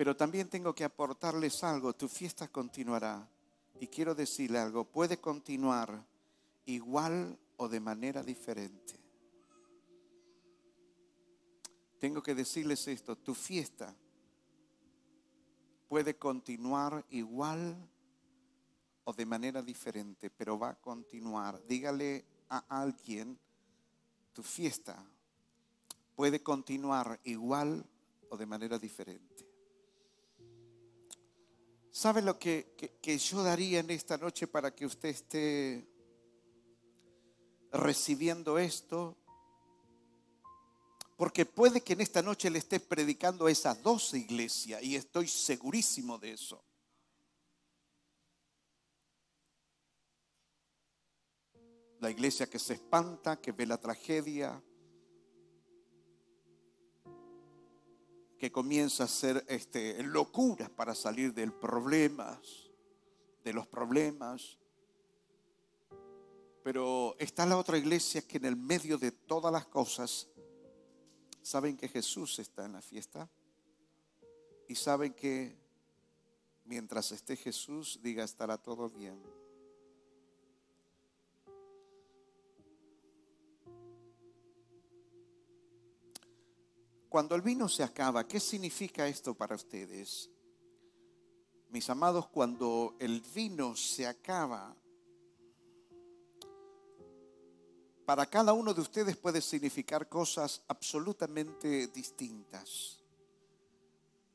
Pero 0.00 0.16
también 0.16 0.48
tengo 0.48 0.74
que 0.74 0.82
aportarles 0.82 1.62
algo. 1.62 1.92
Tu 1.92 2.08
fiesta 2.08 2.48
continuará. 2.48 3.28
Y 3.80 3.88
quiero 3.88 4.14
decirle 4.14 4.58
algo. 4.58 4.86
Puede 4.86 5.18
continuar 5.18 6.06
igual 6.64 7.38
o 7.58 7.68
de 7.68 7.80
manera 7.80 8.22
diferente. 8.22 8.98
tengo 11.98 12.22
que 12.22 12.34
decirles 12.34 12.88
esto, 12.88 13.14
tu 13.14 13.34
fiesta 13.34 13.94
puede 15.86 16.16
continuar 16.16 17.04
igual 17.10 17.76
o 19.04 19.12
de 19.12 19.26
manera 19.26 19.60
diferente, 19.60 20.30
pero 20.30 20.58
va 20.58 20.70
a 20.70 20.80
continuar. 20.80 21.62
Dígale 21.66 22.24
a 22.48 22.64
alguien, 22.80 23.38
tu 24.32 24.42
fiesta 24.42 25.04
puede 26.16 26.42
continuar 26.42 27.20
igual 27.24 27.84
o 28.30 28.38
de 28.38 28.46
manera 28.46 28.78
diferente. 28.78 29.49
¿Sabe 31.92 32.22
lo 32.22 32.38
que, 32.38 32.72
que, 33.02 33.18
yo 33.18 33.42
daría 33.42 33.80
en 33.80 33.90
esta 33.90 34.16
noche 34.16 34.46
para 34.46 34.72
que 34.74 34.86
usted 34.86 35.08
esté 35.08 35.88
recibiendo 37.72 38.58
esto? 38.58 39.16
Porque 41.16 41.44
puede 41.44 41.80
que 41.80 41.94
en 41.94 42.00
esta 42.00 42.22
noche 42.22 42.48
le 42.48 42.60
esté 42.60 42.78
predicando 42.78 43.46
a 43.46 43.50
esas 43.50 43.82
dos 43.82 44.14
iglesias 44.14 44.82
y 44.82 44.94
estoy 44.94 45.26
segurísimo 45.26 46.16
de 46.16 46.32
eso. 46.32 46.64
La 51.98 52.10
iglesia 52.10 52.48
que 52.48 52.60
se 52.60 52.74
espanta, 52.74 53.40
que 53.40 53.50
ve 53.50 53.66
la 53.66 53.78
tragedia, 53.78 54.62
que 58.40 58.50
comienza 58.50 59.02
a 59.02 59.06
hacer 59.06 59.44
este, 59.48 60.02
locuras 60.02 60.70
para 60.70 60.94
salir 60.94 61.34
del 61.34 61.52
problemas, 61.52 62.70
de 63.44 63.52
los 63.52 63.66
problemas. 63.66 64.58
Pero 66.64 67.16
está 67.18 67.44
la 67.44 67.58
otra 67.58 67.76
iglesia 67.76 68.22
que 68.22 68.38
en 68.38 68.46
el 68.46 68.56
medio 68.56 68.96
de 68.96 69.12
todas 69.12 69.52
las 69.52 69.66
cosas 69.66 70.26
saben 71.42 71.76
que 71.76 71.86
Jesús 71.86 72.38
está 72.38 72.64
en 72.64 72.72
la 72.72 72.80
fiesta 72.80 73.28
y 74.68 74.74
saben 74.74 75.12
que 75.12 75.54
mientras 76.64 77.12
esté 77.12 77.36
Jesús, 77.36 78.00
diga 78.02 78.24
estará 78.24 78.56
todo 78.56 78.88
bien. 78.88 79.22
Cuando 87.10 87.34
el 87.34 87.42
vino 87.42 87.68
se 87.68 87.82
acaba, 87.82 88.24
¿qué 88.24 88.38
significa 88.38 89.08
esto 89.08 89.34
para 89.34 89.56
ustedes? 89.56 90.30
Mis 91.70 91.90
amados, 91.90 92.28
cuando 92.28 92.94
el 93.00 93.20
vino 93.34 93.74
se 93.74 94.06
acaba, 94.06 94.76
para 98.06 98.26
cada 98.26 98.52
uno 98.52 98.72
de 98.72 98.80
ustedes 98.80 99.16
puede 99.16 99.40
significar 99.40 100.08
cosas 100.08 100.62
absolutamente 100.68 101.88
distintas. 101.88 103.02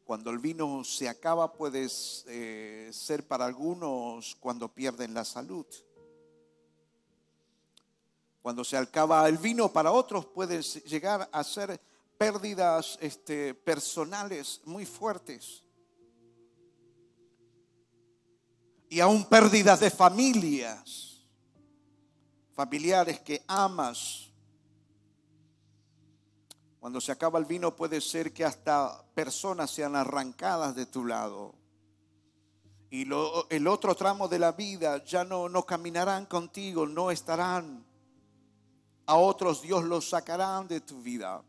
Cuando 0.04 0.30
el 0.30 0.40
vino 0.40 0.84
se 0.84 1.08
acaba 1.08 1.54
puede 1.54 1.88
eh, 2.28 2.90
ser 2.92 3.26
para 3.26 3.46
algunos 3.46 4.36
cuando 4.36 4.68
pierden 4.68 5.14
la 5.14 5.24
salud. 5.24 5.66
Cuando 8.42 8.66
se 8.66 8.76
acaba 8.76 9.26
el 9.30 9.38
vino 9.38 9.72
para 9.72 9.94
otros 9.94 10.26
puede 10.26 10.62
llegar 10.62 11.30
a 11.32 11.42
ser 11.42 11.80
pérdidas 12.18 12.98
este, 13.02 13.54
personales 13.54 14.62
muy 14.66 14.86
fuertes. 14.86 15.64
Y 18.90 19.00
aún 19.00 19.26
pérdidas 19.26 19.80
de 19.80 19.90
familias, 19.90 21.22
familiares 22.54 23.20
que 23.20 23.44
amas. 23.48 24.30
Cuando 26.80 27.02
se 27.02 27.12
acaba 27.12 27.40
el 27.40 27.46
vino 27.46 27.76
puede 27.76 28.00
ser 28.00 28.32
que 28.32 28.46
hasta 28.46 29.04
personas 29.14 29.72
sean 29.72 29.96
arrancadas 29.96 30.76
de 30.76 30.86
tu 30.86 31.04
lado. 31.04 31.56
Y 32.92 33.06
el 33.50 33.68
otro 33.68 33.96
tramo 33.96 34.28
de 34.28 34.40
la 34.40 34.52
vida 34.54 35.04
ya 35.04 35.26
no, 35.26 35.50
no 35.50 35.66
caminarán 35.66 36.28
contigo, 36.28 36.86
no 36.86 37.12
estarán. 37.12 37.86
A 39.08 39.16
otros 39.16 39.62
Dios 39.62 39.84
los 39.84 40.08
sacarán 40.10 40.68
de 40.68 40.80
tu 40.80 41.02
vida. 41.02 41.44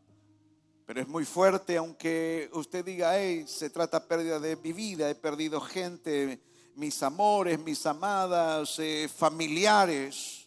Pero 0.87 1.01
es 1.01 1.09
muy 1.09 1.25
fuerte, 1.25 1.77
aunque 1.77 2.49
usted 2.53 2.85
diga, 2.85 3.18
hey, 3.18 3.44
se 3.49 3.70
trata 3.70 4.07
pérdida 4.07 4.38
de 4.38 4.55
mi 4.55 4.72
vida, 4.72 5.11
he 5.11 5.16
perdido 5.16 5.61
gente, 5.61 6.40
mis 6.77 7.03
amores, 7.03 7.59
mis 7.59 7.85
amadas, 7.87 8.79
eh, 8.79 9.11
familiares. 9.12 10.46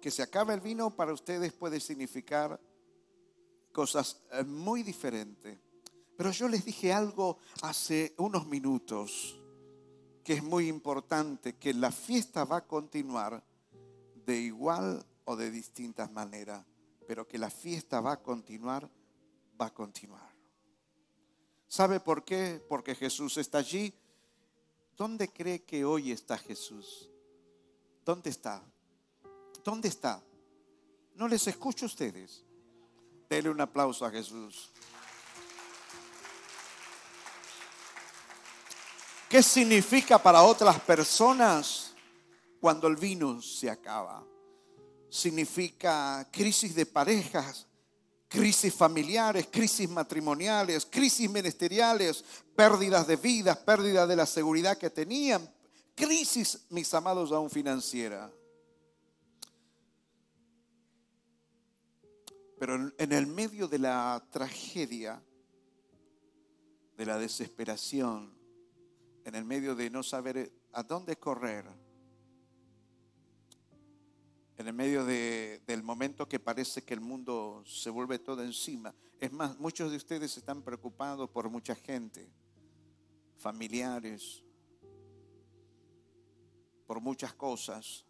Que 0.00 0.10
se 0.10 0.22
acabe 0.22 0.54
el 0.54 0.60
vino 0.60 0.96
para 0.96 1.12
ustedes 1.12 1.52
puede 1.52 1.78
significar 1.78 2.58
cosas 3.70 4.18
eh, 4.32 4.42
muy 4.44 4.82
diferentes. 4.82 5.58
Pero 6.16 6.30
yo 6.30 6.48
les 6.48 6.64
dije 6.64 6.90
algo 6.90 7.36
hace 7.60 8.14
unos 8.16 8.46
minutos 8.46 9.38
que 10.22 10.32
es 10.32 10.42
muy 10.42 10.68
importante, 10.68 11.56
que 11.56 11.74
la 11.74 11.92
fiesta 11.92 12.46
va 12.46 12.58
a 12.58 12.66
continuar 12.66 13.44
de 14.24 14.38
igual 14.38 15.04
o 15.26 15.36
de 15.36 15.50
distintas 15.50 16.10
maneras 16.10 16.64
pero 17.06 17.26
que 17.26 17.38
la 17.38 17.50
fiesta 17.50 18.00
va 18.00 18.12
a 18.12 18.22
continuar, 18.22 18.88
va 19.60 19.66
a 19.66 19.74
continuar. 19.74 20.34
¿Sabe 21.68 22.00
por 22.00 22.24
qué? 22.24 22.64
Porque 22.68 22.94
Jesús 22.94 23.36
está 23.36 23.58
allí. 23.58 23.92
¿Dónde 24.96 25.28
cree 25.28 25.64
que 25.64 25.84
hoy 25.84 26.12
está 26.12 26.38
Jesús? 26.38 27.10
¿Dónde 28.04 28.30
está? 28.30 28.62
¿Dónde 29.64 29.88
está? 29.88 30.22
No 31.14 31.26
les 31.26 31.46
escucho 31.46 31.86
a 31.86 31.88
ustedes. 31.88 32.44
Dele 33.28 33.50
un 33.50 33.60
aplauso 33.60 34.04
a 34.04 34.10
Jesús. 34.10 34.70
¿Qué 39.28 39.42
significa 39.42 40.22
para 40.22 40.42
otras 40.42 40.78
personas 40.80 41.92
cuando 42.60 42.86
el 42.86 42.94
vino 42.94 43.42
se 43.42 43.68
acaba? 43.68 44.24
Significa 45.14 46.28
crisis 46.32 46.74
de 46.74 46.86
parejas, 46.86 47.68
crisis 48.26 48.74
familiares, 48.74 49.46
crisis 49.48 49.88
matrimoniales, 49.88 50.84
crisis 50.90 51.30
ministeriales, 51.30 52.24
pérdidas 52.56 53.06
de 53.06 53.14
vidas, 53.14 53.56
pérdida 53.58 54.08
de 54.08 54.16
la 54.16 54.26
seguridad 54.26 54.76
que 54.76 54.90
tenían, 54.90 55.48
crisis, 55.94 56.66
mis 56.70 56.92
amados, 56.94 57.30
aún 57.30 57.48
financiera. 57.48 58.28
Pero 62.58 62.92
en 62.98 63.12
el 63.12 63.28
medio 63.28 63.68
de 63.68 63.78
la 63.78 64.26
tragedia, 64.32 65.22
de 66.96 67.06
la 67.06 67.18
desesperación, 67.18 68.36
en 69.24 69.36
el 69.36 69.44
medio 69.44 69.76
de 69.76 69.90
no 69.90 70.02
saber 70.02 70.50
a 70.72 70.82
dónde 70.82 71.14
correr, 71.16 71.83
en 74.56 74.68
el 74.68 74.72
medio 74.72 75.04
del 75.04 75.82
momento 75.82 76.28
que 76.28 76.38
parece 76.38 76.82
que 76.82 76.94
el 76.94 77.00
mundo 77.00 77.62
se 77.66 77.90
vuelve 77.90 78.18
todo 78.18 78.42
encima. 78.42 78.94
Es 79.18 79.32
más, 79.32 79.58
muchos 79.58 79.90
de 79.90 79.96
ustedes 79.96 80.36
están 80.36 80.62
preocupados 80.62 81.28
por 81.30 81.48
mucha 81.48 81.74
gente, 81.74 82.30
familiares, 83.36 84.44
por 86.86 87.00
muchas 87.00 87.34
cosas. 87.34 88.04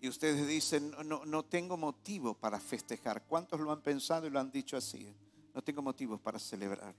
Y 0.00 0.08
ustedes 0.08 0.46
dicen, 0.46 0.92
no, 1.06 1.24
no 1.24 1.44
tengo 1.46 1.78
motivo 1.78 2.34
para 2.34 2.60
festejar. 2.60 3.24
¿Cuántos 3.26 3.58
lo 3.60 3.72
han 3.72 3.80
pensado 3.80 4.26
y 4.26 4.30
lo 4.30 4.38
han 4.38 4.50
dicho 4.50 4.76
así? 4.76 5.14
No 5.54 5.62
tengo 5.62 5.80
motivos 5.80 6.20
para 6.20 6.38
celebrar. 6.38 6.94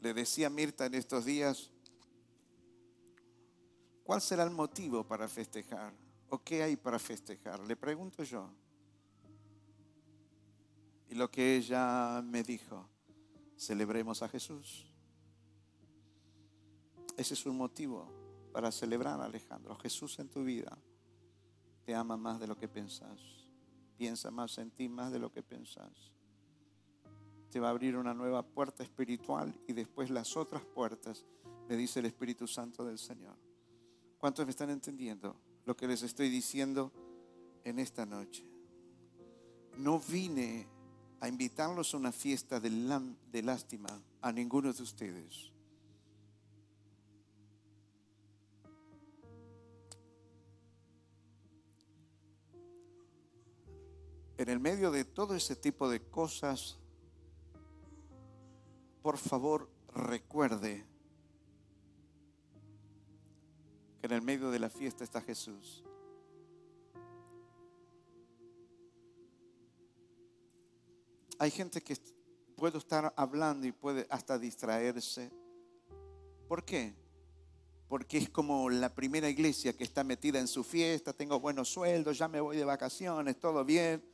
Le 0.00 0.14
decía 0.14 0.50
Mirta 0.50 0.86
en 0.86 0.94
estos 0.94 1.24
días, 1.24 1.70
¿Cuál 4.08 4.22
será 4.22 4.42
el 4.42 4.50
motivo 4.50 5.06
para 5.06 5.28
festejar? 5.28 5.92
¿O 6.30 6.38
qué 6.42 6.62
hay 6.62 6.76
para 6.76 6.98
festejar? 6.98 7.60
Le 7.60 7.76
pregunto 7.76 8.22
yo. 8.22 8.48
Y 11.10 11.14
lo 11.14 11.30
que 11.30 11.56
ella 11.56 12.22
me 12.22 12.42
dijo, 12.42 12.88
celebremos 13.54 14.22
a 14.22 14.28
Jesús. 14.30 14.90
Ese 17.18 17.34
es 17.34 17.44
un 17.44 17.58
motivo 17.58 18.10
para 18.50 18.72
celebrar, 18.72 19.20
Alejandro. 19.20 19.76
Jesús 19.76 20.18
en 20.20 20.30
tu 20.30 20.42
vida 20.42 20.78
te 21.84 21.94
ama 21.94 22.16
más 22.16 22.40
de 22.40 22.46
lo 22.46 22.56
que 22.56 22.66
pensás. 22.66 23.20
Piensa 23.98 24.30
más 24.30 24.56
en 24.56 24.70
ti 24.70 24.88
más 24.88 25.12
de 25.12 25.18
lo 25.18 25.30
que 25.30 25.42
pensás. 25.42 26.14
Te 27.50 27.60
va 27.60 27.66
a 27.66 27.72
abrir 27.72 27.94
una 27.94 28.14
nueva 28.14 28.42
puerta 28.42 28.82
espiritual 28.82 29.54
y 29.66 29.74
después 29.74 30.08
las 30.08 30.34
otras 30.34 30.64
puertas, 30.64 31.26
le 31.68 31.76
dice 31.76 32.00
el 32.00 32.06
Espíritu 32.06 32.46
Santo 32.46 32.86
del 32.86 32.98
Señor. 32.98 33.47
¿Cuántos 34.18 34.44
me 34.44 34.50
están 34.50 34.70
entendiendo 34.70 35.36
lo 35.64 35.76
que 35.76 35.86
les 35.86 36.02
estoy 36.02 36.28
diciendo 36.28 36.92
en 37.64 37.78
esta 37.78 38.04
noche? 38.04 38.44
No 39.76 40.00
vine 40.00 40.66
a 41.20 41.28
invitarlos 41.28 41.94
a 41.94 41.96
una 41.96 42.12
fiesta 42.12 42.60
de, 42.60 42.70
de 43.30 43.42
lástima 43.42 43.88
a 44.20 44.32
ninguno 44.32 44.72
de 44.72 44.82
ustedes. 44.82 45.52
en 54.38 54.48
el 54.48 54.60
medio 54.60 54.92
de 54.92 55.04
todo 55.04 55.34
ese 55.34 55.56
tipo 55.56 55.90
de 55.90 56.00
cosas, 56.00 56.78
por 59.02 59.18
favor 59.18 59.68
recuerde 59.92 60.86
que 64.00 64.06
en 64.06 64.12
el 64.12 64.22
medio 64.22 64.50
de 64.50 64.58
la 64.58 64.70
fiesta 64.70 65.04
está 65.04 65.20
Jesús. 65.20 65.84
Hay 71.38 71.50
gente 71.50 71.80
que 71.80 71.96
puede 72.56 72.78
estar 72.78 73.12
hablando 73.16 73.66
y 73.66 73.72
puede 73.72 74.06
hasta 74.10 74.38
distraerse. 74.38 75.30
¿Por 76.48 76.64
qué? 76.64 76.94
Porque 77.88 78.18
es 78.18 78.28
como 78.28 78.68
la 78.68 78.94
primera 78.94 79.28
iglesia 79.28 79.72
que 79.72 79.84
está 79.84 80.02
metida 80.02 80.40
en 80.40 80.48
su 80.48 80.64
fiesta, 80.64 81.12
tengo 81.12 81.38
buenos 81.40 81.68
sueldos, 81.68 82.18
ya 82.18 82.28
me 82.28 82.40
voy 82.40 82.56
de 82.56 82.64
vacaciones, 82.64 83.38
todo 83.38 83.64
bien. 83.64 84.04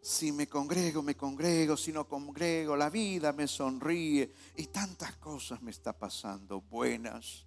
Si 0.00 0.32
me 0.32 0.46
congrego, 0.48 1.02
me 1.02 1.16
congrego, 1.16 1.76
si 1.76 1.92
no 1.92 2.08
congrego, 2.08 2.76
la 2.76 2.90
vida 2.90 3.32
me 3.32 3.46
sonríe 3.46 4.32
y 4.56 4.66
tantas 4.66 5.16
cosas 5.16 5.62
me 5.62 5.70
está 5.70 5.96
pasando 5.96 6.60
buenas. 6.60 7.46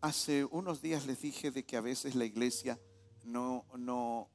Hace 0.00 0.44
unos 0.44 0.80
días 0.80 1.06
les 1.06 1.20
dije 1.20 1.50
de 1.50 1.64
que 1.64 1.76
a 1.76 1.80
veces 1.80 2.14
la 2.14 2.24
iglesia 2.24 2.78
no, 3.24 3.64
no, 3.76 4.28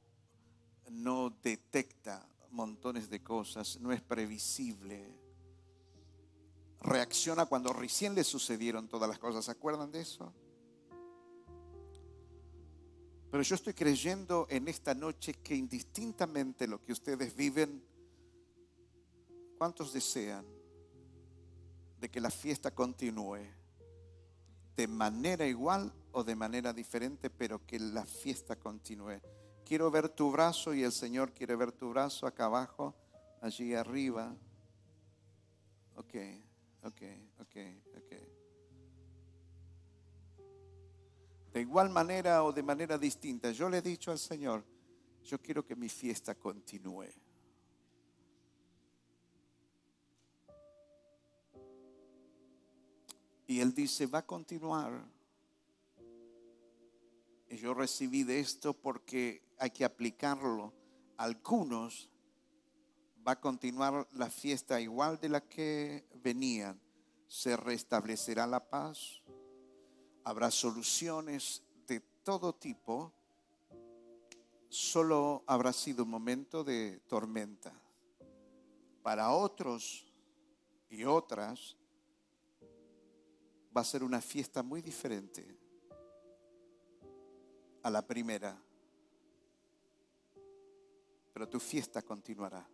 no 0.90 1.30
detecta 1.42 2.28
montones 2.50 3.08
de 3.08 3.22
cosas, 3.22 3.80
no 3.80 3.90
es 3.90 4.02
previsible. 4.02 5.10
Reacciona 6.80 7.46
cuando 7.46 7.72
recién 7.72 8.14
le 8.14 8.24
sucedieron 8.24 8.88
todas 8.88 9.08
las 9.08 9.18
cosas. 9.18 9.46
¿Se 9.46 9.50
acuerdan 9.50 9.90
de 9.90 10.02
eso? 10.02 10.34
Pero 13.30 13.42
yo 13.42 13.54
estoy 13.54 13.72
creyendo 13.72 14.46
en 14.50 14.68
esta 14.68 14.94
noche 14.94 15.34
que 15.34 15.56
indistintamente 15.56 16.68
lo 16.68 16.84
que 16.84 16.92
ustedes 16.92 17.34
viven, 17.34 17.82
¿cuántos 19.56 19.94
desean 19.94 20.44
de 21.98 22.10
que 22.10 22.20
la 22.20 22.30
fiesta 22.30 22.72
continúe? 22.72 23.63
De 24.76 24.88
manera 24.88 25.46
igual 25.46 25.92
o 26.12 26.24
de 26.24 26.34
manera 26.34 26.72
diferente, 26.72 27.30
pero 27.30 27.64
que 27.66 27.78
la 27.78 28.04
fiesta 28.04 28.56
continúe. 28.56 29.20
Quiero 29.64 29.90
ver 29.90 30.08
tu 30.08 30.30
brazo 30.30 30.74
y 30.74 30.82
el 30.82 30.92
Señor 30.92 31.32
quiere 31.32 31.56
ver 31.56 31.72
tu 31.72 31.90
brazo 31.90 32.26
acá 32.26 32.46
abajo, 32.46 32.94
allí 33.40 33.74
arriba. 33.74 34.34
Ok, 35.96 36.14
ok, 36.82 37.02
ok, 37.40 37.56
ok. 37.96 38.12
De 41.52 41.60
igual 41.60 41.88
manera 41.88 42.42
o 42.42 42.52
de 42.52 42.62
manera 42.64 42.98
distinta, 42.98 43.52
yo 43.52 43.68
le 43.68 43.78
he 43.78 43.82
dicho 43.82 44.10
al 44.10 44.18
Señor, 44.18 44.64
yo 45.22 45.40
quiero 45.40 45.64
que 45.64 45.76
mi 45.76 45.88
fiesta 45.88 46.34
continúe. 46.34 47.06
Y 53.46 53.60
Él 53.60 53.74
dice, 53.74 54.06
va 54.06 54.20
a 54.20 54.26
continuar. 54.26 55.04
Y 57.48 57.56
yo 57.56 57.74
recibí 57.74 58.22
de 58.22 58.40
esto 58.40 58.72
porque 58.72 59.42
hay 59.58 59.70
que 59.70 59.84
aplicarlo. 59.84 60.72
Algunos 61.16 62.10
va 63.26 63.32
a 63.32 63.40
continuar 63.40 64.08
la 64.12 64.30
fiesta 64.30 64.80
igual 64.80 65.20
de 65.20 65.28
la 65.28 65.40
que 65.40 66.06
venían. 66.22 66.80
Se 67.28 67.56
restablecerá 67.56 68.46
la 68.46 68.68
paz. 68.68 69.22
Habrá 70.24 70.50
soluciones 70.50 71.62
de 71.86 72.00
todo 72.22 72.54
tipo. 72.54 73.12
Solo 74.68 75.44
habrá 75.46 75.72
sido 75.72 76.04
un 76.04 76.10
momento 76.10 76.64
de 76.64 77.00
tormenta. 77.06 77.72
Para 79.02 79.30
otros 79.32 80.10
y 80.88 81.04
otras 81.04 81.76
va 83.76 83.80
a 83.80 83.84
ser 83.84 84.02
una 84.02 84.20
fiesta 84.20 84.62
muy 84.62 84.82
diferente 84.82 85.58
a 87.82 87.90
la 87.90 88.06
primera 88.06 88.60
pero 91.34 91.48
tu 91.48 91.58
fiesta 91.58 92.00
continuará. 92.00 92.64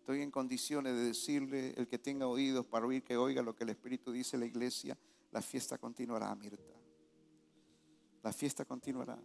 Estoy 0.00 0.20
en 0.20 0.30
condiciones 0.30 0.94
de 0.94 1.04
decirle, 1.06 1.72
el 1.76 1.88
que 1.88 1.98
tenga 1.98 2.28
oídos 2.28 2.66
para 2.66 2.86
oír, 2.86 3.02
que 3.02 3.16
oiga 3.16 3.42
lo 3.42 3.56
que 3.56 3.64
el 3.64 3.70
Espíritu 3.70 4.12
dice 4.12 4.36
la 4.36 4.44
iglesia, 4.44 4.96
la 5.32 5.40
fiesta 5.40 5.78
continuará, 5.78 6.32
Mirta. 6.34 6.62
La 8.22 8.32
fiesta 8.32 8.66
continuará. 8.66 9.18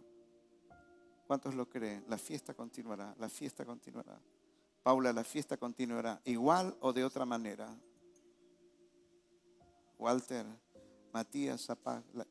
¿Cuántos 1.26 1.54
lo 1.54 1.68
creen? 1.68 2.04
La 2.08 2.16
fiesta 2.16 2.54
continuará, 2.54 3.14
la 3.18 3.28
fiesta 3.28 3.66
continuará. 3.66 4.18
Paula, 4.82 5.12
la 5.12 5.24
fiesta 5.24 5.58
continuará, 5.58 6.20
igual 6.24 6.74
o 6.80 6.92
de 6.92 7.04
otra 7.04 7.26
manera. 7.26 7.68
Walter, 9.98 10.46
Matías, 11.12 11.68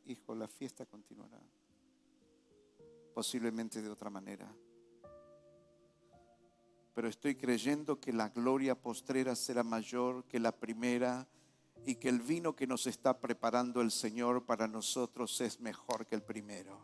hijo, 0.05 0.35
la 0.35 0.47
fiesta 0.47 0.85
continuará. 0.85 1.39
Posiblemente 3.13 3.81
de 3.81 3.89
otra 3.89 4.09
manera 4.09 4.51
pero 6.93 7.07
estoy 7.07 7.35
creyendo 7.35 7.99
que 7.99 8.11
la 8.11 8.29
gloria 8.29 8.75
postrera 8.75 9.35
será 9.35 9.63
mayor 9.63 10.25
que 10.25 10.39
la 10.39 10.51
primera 10.51 11.27
y 11.85 11.95
que 11.95 12.09
el 12.09 12.19
vino 12.19 12.55
que 12.55 12.67
nos 12.67 12.85
está 12.85 13.19
preparando 13.19 13.81
el 13.81 13.91
Señor 13.91 14.45
para 14.45 14.67
nosotros 14.67 15.39
es 15.41 15.59
mejor 15.59 16.05
que 16.05 16.15
el 16.15 16.21
primero. 16.21 16.77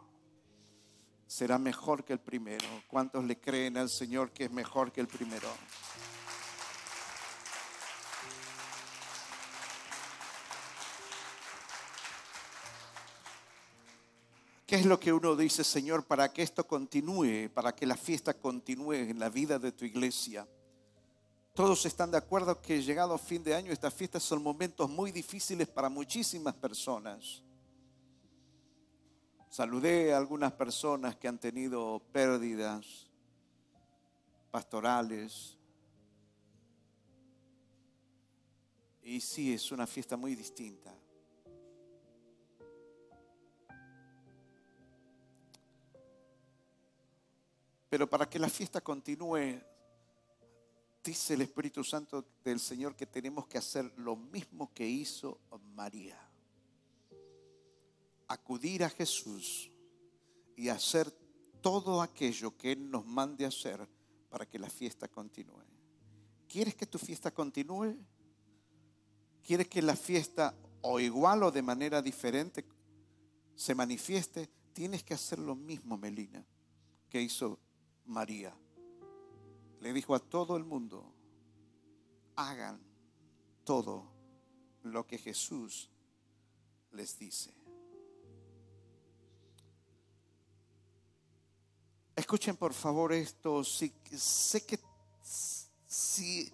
Será 1.27 1.59
mejor 1.59 2.05
que 2.05 2.13
el 2.13 2.19
primero. 2.19 2.65
¿Cuántos 2.87 3.25
le 3.25 3.37
creen 3.37 3.77
al 3.77 3.89
Señor 3.89 4.31
que 4.31 4.45
es 4.45 4.51
mejor 4.51 4.93
que 4.93 5.01
el 5.01 5.07
primero? 5.07 5.49
¿Qué 14.67 14.75
es 14.75 14.85
lo 14.85 14.99
que 14.99 15.13
uno 15.13 15.33
dice, 15.37 15.63
Señor, 15.63 16.05
para 16.05 16.33
que 16.33 16.43
esto 16.43 16.67
continúe, 16.67 17.49
para 17.53 17.73
que 17.73 17.85
la 17.85 17.95
fiesta 17.95 18.33
continúe 18.33 18.95
en 18.95 19.17
la 19.17 19.29
vida 19.29 19.57
de 19.57 19.71
tu 19.71 19.85
iglesia? 19.85 20.45
Todos 21.53 21.85
están 21.85 22.11
de 22.11 22.17
acuerdo 22.17 22.61
que 22.61 22.83
llegado 22.83 23.13
a 23.13 23.17
fin 23.17 23.41
de 23.41 23.55
año 23.55 23.71
estas 23.71 23.93
fiestas 23.93 24.23
son 24.23 24.43
momentos 24.43 24.89
muy 24.89 25.13
difíciles 25.13 25.69
para 25.69 25.87
muchísimas 25.87 26.53
personas. 26.53 27.41
Saludé 29.49 30.13
a 30.13 30.17
algunas 30.17 30.51
personas 30.51 31.15
que 31.15 31.29
han 31.29 31.39
tenido 31.39 32.01
pérdidas 32.11 33.09
pastorales. 34.51 35.57
Y 39.01 39.21
sí, 39.21 39.53
es 39.53 39.71
una 39.71 39.87
fiesta 39.87 40.17
muy 40.17 40.35
distinta. 40.35 40.93
Pero 47.89 48.09
para 48.09 48.29
que 48.29 48.39
la 48.39 48.49
fiesta 48.49 48.81
continúe, 48.81 49.61
dice 51.03 51.35
el 51.35 51.41
Espíritu 51.41 51.83
Santo 51.83 52.25
del 52.43 52.59
Señor 52.59 52.95
que 52.95 53.05
tenemos 53.05 53.47
que 53.47 53.57
hacer 53.57 53.91
lo 53.97 54.15
mismo 54.15 54.73
que 54.73 54.87
hizo 54.87 55.39
María. 55.73 56.19
Acudir 58.27 58.83
a 58.83 58.89
Jesús 58.89 59.71
y 60.57 60.67
hacer 60.67 61.09
todo 61.61 62.01
aquello 62.01 62.57
que 62.57 62.73
Él 62.73 62.91
nos 62.91 63.05
mande 63.05 63.45
hacer 63.45 63.87
para 64.29 64.45
que 64.45 64.59
la 64.59 64.69
fiesta 64.69 65.07
continúe. 65.07 65.63
¿Quieres 66.47 66.75
que 66.75 66.85
tu 66.85 66.97
fiesta 66.97 67.31
continúe? 67.31 67.95
¿Quieres 69.43 69.67
que 69.67 69.81
la 69.81 69.95
fiesta 69.95 70.53
o 70.81 70.99
igual 70.99 71.43
o 71.43 71.51
de 71.51 71.61
manera 71.61 72.01
diferente 72.01 72.65
se 73.55 73.75
manifieste? 73.75 74.49
Tienes 74.73 75.03
que 75.03 75.13
hacer 75.13 75.39
lo 75.39 75.55
mismo, 75.55 75.97
Melina, 75.97 76.45
que 77.09 77.21
hizo 77.21 77.59
María. 78.07 78.55
Le 79.81 79.93
dijo 79.93 80.15
a 80.15 80.19
todo 80.19 80.57
el 80.57 80.63
mundo, 80.63 81.13
hagan 82.35 82.81
todo 83.63 84.11
lo 84.83 85.05
que 85.05 85.17
Jesús 85.17 85.89
les 86.91 87.17
dice. 87.19 87.53
Escuchen 92.15 92.57
por 92.57 92.73
favor 92.73 93.13
esto. 93.13 93.63
Si, 93.63 93.93
sé 94.11 94.65
que 94.65 94.79
si 95.21 96.51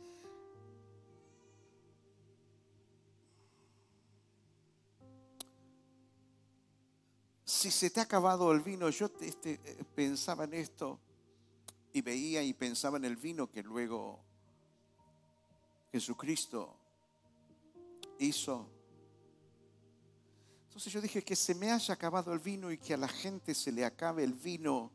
si 7.64 7.72
se 7.72 7.90
te 7.90 8.02
ha 8.02 8.04
acabado 8.04 8.52
el 8.52 8.60
vino, 8.60 8.90
yo 8.90 9.10
este, 9.22 9.58
pensaba 9.96 10.44
en 10.44 10.56
esto 10.56 11.00
y 11.94 12.02
veía 12.02 12.42
y 12.44 12.54
pensaba 12.54 12.98
en 12.98 13.06
el 13.06 13.16
vino 13.16 13.50
que 13.50 13.62
luego 13.62 14.20
Jesucristo 15.92 16.76
hizo. 18.20 18.68
Entonces 20.66 20.92
yo 20.92 21.00
dije 21.00 21.22
que 21.22 21.36
se 21.36 21.54
me 21.54 21.72
haya 21.72 21.94
acabado 21.94 22.34
el 22.34 22.40
vino 22.40 22.72
y 22.72 22.80
que 22.80 22.96
a 22.96 22.98
la 22.98 23.08
gente 23.08 23.54
se 23.54 23.72
le 23.72 23.86
acabe 23.86 24.24
el 24.24 24.34
vino 24.34 24.92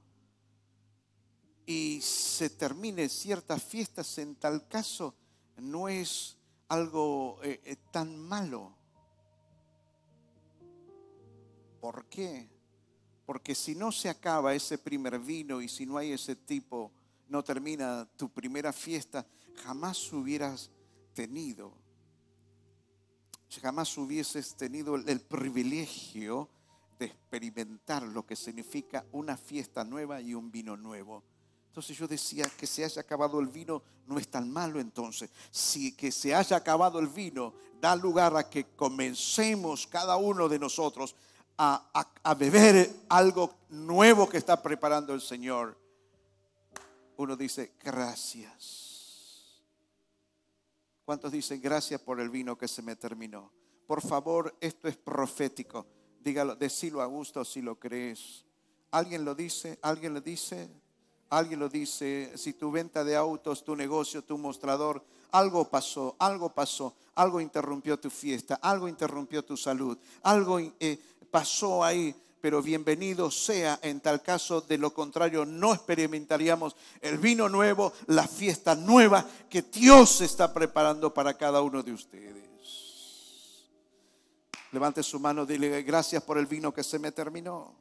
y 1.65 2.01
se 2.01 2.51
termine 2.51 3.09
ciertas 3.09 3.63
fiestas 3.63 4.19
en 4.19 4.35
tal 4.35 4.67
caso 4.67 5.15
no 5.59 5.89
es 5.89 6.37
algo 6.69 7.39
eh, 7.43 7.61
eh, 7.65 7.77
tan 7.91 8.19
malo. 8.19 8.75
¿Por 11.81 12.07
qué? 12.07 12.58
Porque 13.29 13.55
si 13.55 13.75
no 13.75 13.93
se 13.93 14.09
acaba 14.09 14.55
ese 14.55 14.79
primer 14.79 15.19
vino 15.19 15.61
y 15.61 15.69
si 15.69 15.85
no 15.85 15.99
hay 15.99 16.13
ese 16.13 16.35
tipo, 16.35 16.91
no 17.29 17.45
termina 17.45 18.09
tu 18.17 18.31
primera 18.31 18.73
fiesta, 18.73 19.27
jamás 19.57 20.11
hubieras 20.15 20.71
tenido, 21.13 21.75
jamás 23.61 23.99
hubieses 23.99 24.57
tenido 24.57 24.97
el 24.97 25.21
privilegio 25.21 26.49
de 26.99 27.05
experimentar 27.05 28.03
lo 28.03 28.25
que 28.25 28.35
significa 28.35 29.05
una 29.13 29.37
fiesta 29.37 29.85
nueva 29.85 30.23
y 30.23 30.33
un 30.33 30.51
vino 30.51 30.75
nuevo. 30.75 31.23
Entonces 31.67 31.99
yo 31.99 32.09
decía 32.09 32.51
que 32.57 32.67
se 32.67 32.83
haya 32.83 33.03
acabado 33.03 33.41
el 33.41 33.49
vino 33.49 33.83
no 34.07 34.19
es 34.19 34.29
tan 34.29 34.51
malo 34.51 34.81
entonces. 34.81 35.29
Si 35.51 35.93
que 35.93 36.11
se 36.13 36.35
haya 36.35 36.57
acabado 36.57 36.99
el 36.99 37.09
vino 37.09 37.53
da 37.79 37.95
lugar 37.95 38.35
a 38.39 38.49
que 38.49 38.65
comencemos 38.75 39.87
cada 39.87 40.17
uno 40.17 40.49
de 40.49 40.59
nosotros 40.59 41.15
a, 41.59 42.35
beber 42.39 42.91
algo 43.09 43.53
nuevo 43.71 44.29
que 44.29 44.39
está 44.39 44.63
preparando 44.63 45.13
el 45.13 45.21
Señor. 45.21 45.77
Uno 47.17 47.37
dice, 47.37 47.73
gracias. 47.83 49.63
¿Cuántos 51.05 51.33
dicen 51.33 51.61
gracias 51.61 52.01
por 52.01 52.21
el 52.21 52.31
vino 52.31 52.57
que 52.57 52.69
se 52.69 52.83
me 52.83 52.95
terminó? 52.95 53.51
Por 53.87 54.03
favor, 54.03 54.55
esto 54.61 54.87
es 54.87 54.97
profético. 54.97 55.87
Dígalo, 56.21 56.55
decilo 56.55 57.01
a 57.01 57.07
gusto 57.07 57.45
si 57.45 57.63
lo 57.63 57.79
crees. 57.79 58.45
¿Alguien 58.91 59.25
lo 59.25 59.35
dice? 59.35 59.79
¿Alguien 59.83 60.15
lo 60.15 60.21
dice? 60.21 60.69
Alguien 61.31 61.61
lo 61.61 61.69
dice, 61.69 62.33
si 62.37 62.55
tu 62.55 62.71
venta 62.71 63.05
de 63.05 63.15
autos, 63.15 63.63
tu 63.63 63.77
negocio, 63.77 64.25
tu 64.25 64.39
mostrador, 64.39 65.05
algo 65.31 65.69
pasó, 65.69 66.17
algo 66.19 66.49
pasó, 66.49 66.95
algo 67.17 67.39
interrumpió 67.39 68.01
tu 68.01 68.09
fiesta, 68.09 68.55
algo 68.63 68.89
interrumpió 68.89 69.45
tu 69.45 69.55
salud, 69.55 69.99
algo 70.23 70.59
eh, 70.59 70.99
pasó 71.31 71.85
ahí, 71.85 72.15
pero 72.41 72.63
bienvenido 72.63 73.31
sea 73.31 73.79
en 73.83 74.01
tal 74.01 74.23
caso, 74.23 74.61
de 74.61 74.79
lo 74.79 74.95
contrario 74.95 75.45
no 75.45 75.75
experimentaríamos 75.75 76.77
el 77.01 77.19
vino 77.19 77.49
nuevo, 77.49 77.93
la 78.07 78.27
fiesta 78.27 78.75
nueva 78.75 79.27
que 79.49 79.63
Dios 79.63 80.21
está 80.21 80.53
preparando 80.53 81.13
para 81.13 81.35
cada 81.35 81.63
uno 81.63 81.83
de 81.83 81.93
ustedes. 81.93 82.49
Levante 84.73 85.03
su 85.03 85.19
mano, 85.19 85.47
dile 85.47 85.83
gracias 85.83 86.23
por 86.23 86.39
el 86.39 86.47
vino 86.47 86.73
que 86.73 86.85
se 86.85 86.99
me 86.99 87.13
terminó. 87.13 87.75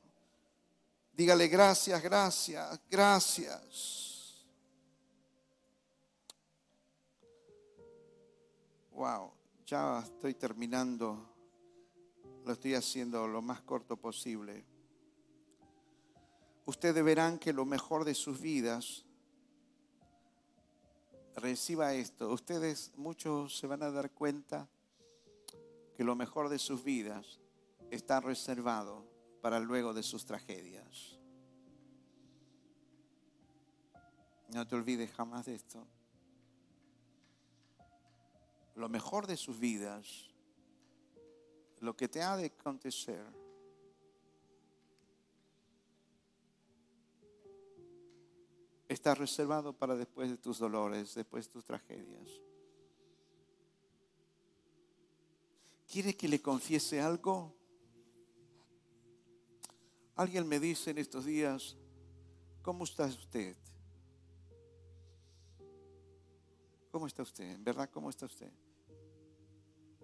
Dígale 1.13 1.47
gracias, 1.47 2.01
gracias, 2.01 2.79
gracias. 2.89 4.07
Wow, 8.91 9.31
ya 9.65 9.99
estoy 9.99 10.33
terminando. 10.33 11.36
Lo 12.47 12.53
estoy 12.53 12.75
haciendo 12.75 13.27
lo 13.27 13.41
más 13.41 13.59
corto 13.59 13.97
posible. 13.97 14.63
Ustedes 16.65 17.03
verán 17.03 17.39
que 17.39 17.51
lo 17.51 17.65
mejor 17.65 18.05
de 18.05 18.15
sus 18.15 18.39
vidas 18.39 19.05
reciba 21.35 21.93
esto. 21.93 22.31
Ustedes 22.31 22.93
muchos 22.95 23.57
se 23.57 23.67
van 23.67 23.83
a 23.83 23.91
dar 23.91 24.11
cuenta 24.11 24.69
que 25.97 26.05
lo 26.05 26.15
mejor 26.15 26.47
de 26.47 26.57
sus 26.57 26.85
vidas 26.85 27.41
está 27.91 28.21
reservado 28.21 29.05
para 29.41 29.59
luego 29.59 29.93
de 29.93 30.03
sus 30.03 30.25
tragedias. 30.25 31.19
No 34.53 34.65
te 34.65 34.77
olvides 34.77 35.11
jamás 35.11 35.47
de 35.47 35.55
esto. 35.55 35.85
Lo 38.75 38.87
mejor 38.87 39.27
de 39.27 39.35
sus 39.35 39.59
vidas, 39.59 40.29
lo 41.79 41.95
que 41.95 42.07
te 42.07 42.21
ha 42.21 42.35
de 42.35 42.45
acontecer, 42.47 43.23
está 48.87 49.13
reservado 49.15 49.73
para 49.73 49.95
después 49.95 50.29
de 50.29 50.37
tus 50.37 50.59
dolores, 50.59 51.13
después 51.13 51.45
de 51.45 51.51
tus 51.51 51.65
tragedias. 51.65 52.29
¿Quiere 55.91 56.15
que 56.15 56.27
le 56.27 56.41
confiese 56.41 56.99
algo? 56.99 57.53
Alguien 60.15 60.47
me 60.47 60.59
dice 60.59 60.91
en 60.91 60.97
estos 60.97 61.25
días, 61.25 61.77
¿cómo 62.61 62.83
está 62.83 63.05
usted? 63.05 63.55
¿Cómo 66.91 67.07
está 67.07 67.21
usted? 67.21 67.51
¿En 67.51 67.63
verdad 67.63 67.89
cómo 67.91 68.09
está 68.09 68.25
usted? 68.25 68.51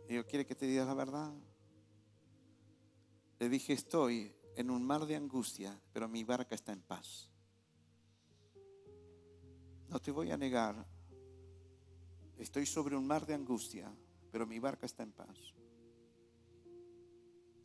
Y 0.07 0.15
yo, 0.15 0.25
¿quiere 0.27 0.45
que 0.45 0.55
te 0.55 0.67
diga 0.67 0.86
la 0.86 0.93
verdad? 0.93 1.33
Le 3.43 3.49
dije, 3.49 3.73
estoy 3.73 4.34
en 4.56 4.71
un 4.71 4.86
mar 4.86 5.06
de 5.06 5.17
angustia, 5.17 5.77
pero 5.91 6.08
mi 6.08 6.23
barca 6.23 6.56
está 6.56 6.71
en 6.71 6.82
paz. 6.82 7.29
No 9.89 9.99
te 9.99 10.12
voy 10.12 10.32
a 10.32 10.38
negar, 10.38 10.88
estoy 12.38 12.65
sobre 12.65 12.95
un 12.95 13.06
mar 13.06 13.25
de 13.25 13.34
angustia, 13.34 13.93
pero 14.32 14.47
mi 14.47 14.60
barca 14.60 14.86
está 14.86 15.03
en 15.03 15.12
paz. 15.12 15.53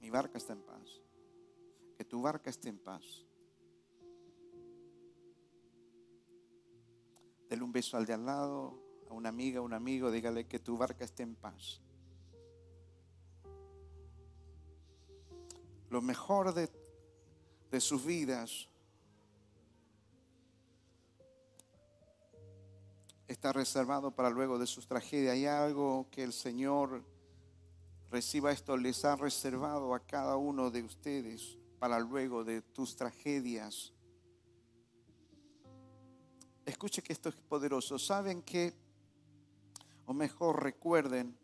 Mi 0.01 0.11
barca 0.11 0.39
está 0.39 0.55
en 0.55 0.63
paz 0.63 1.01
que 1.97 2.05
tu 2.05 2.23
barca 2.23 2.51
esté 2.51 2.71
en 2.71 2.79
paz. 2.79 3.25
Dele 7.49 7.63
un 7.63 7.71
beso 7.71 7.97
al 7.97 8.05
de 8.05 8.15
al 8.15 8.27
lado, 8.27 8.83
a 9.09 9.15
una 9.15 9.29
amiga, 9.29 9.61
a 9.61 9.63
un 9.63 9.75
amigo, 9.75 10.11
dígale 10.11 10.49
que 10.49 10.59
tu 10.59 10.77
barca 10.77 11.05
esté 11.05 11.23
en 11.23 11.37
paz. 11.37 11.81
Lo 15.91 16.03
mejor 16.03 16.53
de, 16.53 16.71
sus 17.81 18.05
vidas 18.05 18.69
está 23.27 23.53
reservado 23.53 24.11
para 24.11 24.29
luego 24.29 24.59
de 24.59 24.67
sus 24.67 24.87
tragedias. 24.87 25.33
Hay 25.33 25.47
algo 25.47 26.07
que 26.11 26.25
el 26.25 26.35
Señor 26.35 27.03
reciba 28.11 28.53
esto, 28.53 28.77
les 28.77 29.05
ha 29.05 29.17
reservado 29.17 29.95
a 29.95 30.01
cada 30.01 30.37
uno 30.37 30.71
de 30.71 30.83
ustedes 30.83 31.59
para 31.79 31.99
luego 31.99 32.45
de 32.45 32.61
tus 32.61 32.95
tragedias. 32.95 33.95
Escuche 36.67 37.03
que 37.03 37.15
esto 37.15 37.31
es 37.31 37.35
poderoso. 37.35 37.99
¿Saben 37.99 38.43
que, 38.43 38.75
o 40.05 40.13
mejor 40.13 40.63
recuerden, 40.63 41.35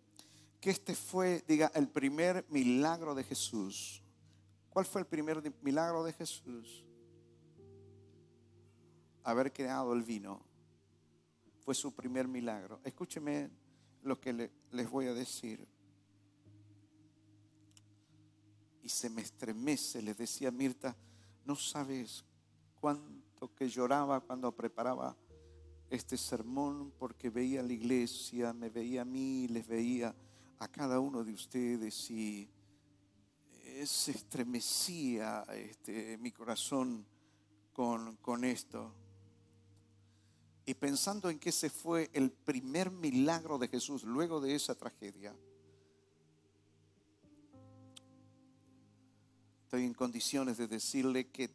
que 0.61 0.71
este 0.71 0.95
fue, 0.95 1.43
diga, 1.49 1.73
el 1.75 1.89
primer 1.89 2.45
milagro 2.51 3.15
de 3.15 3.25
Jesús? 3.25 4.04
¿Cuál 4.75 4.87
fue 4.87 5.03
el 5.03 5.07
primer 5.07 5.41
milagro 5.63 6.03
de 6.03 6.13
Jesús? 6.13 6.85
Haber 9.23 9.53
creado 9.53 9.95
el 9.95 10.03
vino. 10.03 10.43
Fue 11.65 11.77
su 11.77 11.95
primer 11.95 12.27
milagro. 12.27 12.81
Escúcheme 12.83 13.51
lo 14.03 14.21
que 14.21 14.51
les 14.73 14.91
voy 14.91 15.07
a 15.07 15.15
decir 15.15 15.65
y 18.83 18.89
se 18.89 19.09
me 19.09 19.23
estremece. 19.23 20.03
Le 20.03 20.13
decía 20.13 20.51
Mirta, 20.51 20.97
no 21.45 21.55
sabes 21.55 22.25
cuánto 22.81 23.55
que 23.55 23.69
lloraba 23.69 24.23
cuando 24.23 24.51
preparaba 24.51 25.17
este 25.89 26.17
sermón 26.17 26.93
porque 26.99 27.31
veía 27.31 27.63
la 27.63 27.73
iglesia, 27.73 28.53
me 28.53 28.71
veía 28.71 29.03
a 29.03 29.05
mí, 29.05 29.47
les 29.47 29.69
veía 29.69 30.13
a 30.59 30.67
cada 30.67 30.99
uno 30.99 31.23
de 31.23 31.33
ustedes 31.33 32.11
y 32.11 32.51
se 33.85 34.13
estremecía 34.13 35.45
este, 35.53 36.17
mi 36.19 36.31
corazón 36.31 37.05
con, 37.73 38.17
con 38.17 38.45
esto. 38.45 38.93
Y 40.67 40.75
pensando 40.75 41.29
en 41.29 41.39
que 41.39 41.51
ese 41.51 41.69
fue 41.69 42.11
el 42.15 42.31
primer 42.31 42.91
milagro 42.91 43.59
de 43.59 43.69
Jesús 43.69 44.05
luego 44.05 44.41
de 44.41 44.55
esa 44.55 44.75
tragedia, 44.75 45.35
estoy 49.65 49.85
en 49.85 49.95
condiciones 49.95 50.57
de 50.57 50.69
decirle 50.69 51.29
que 51.29 51.51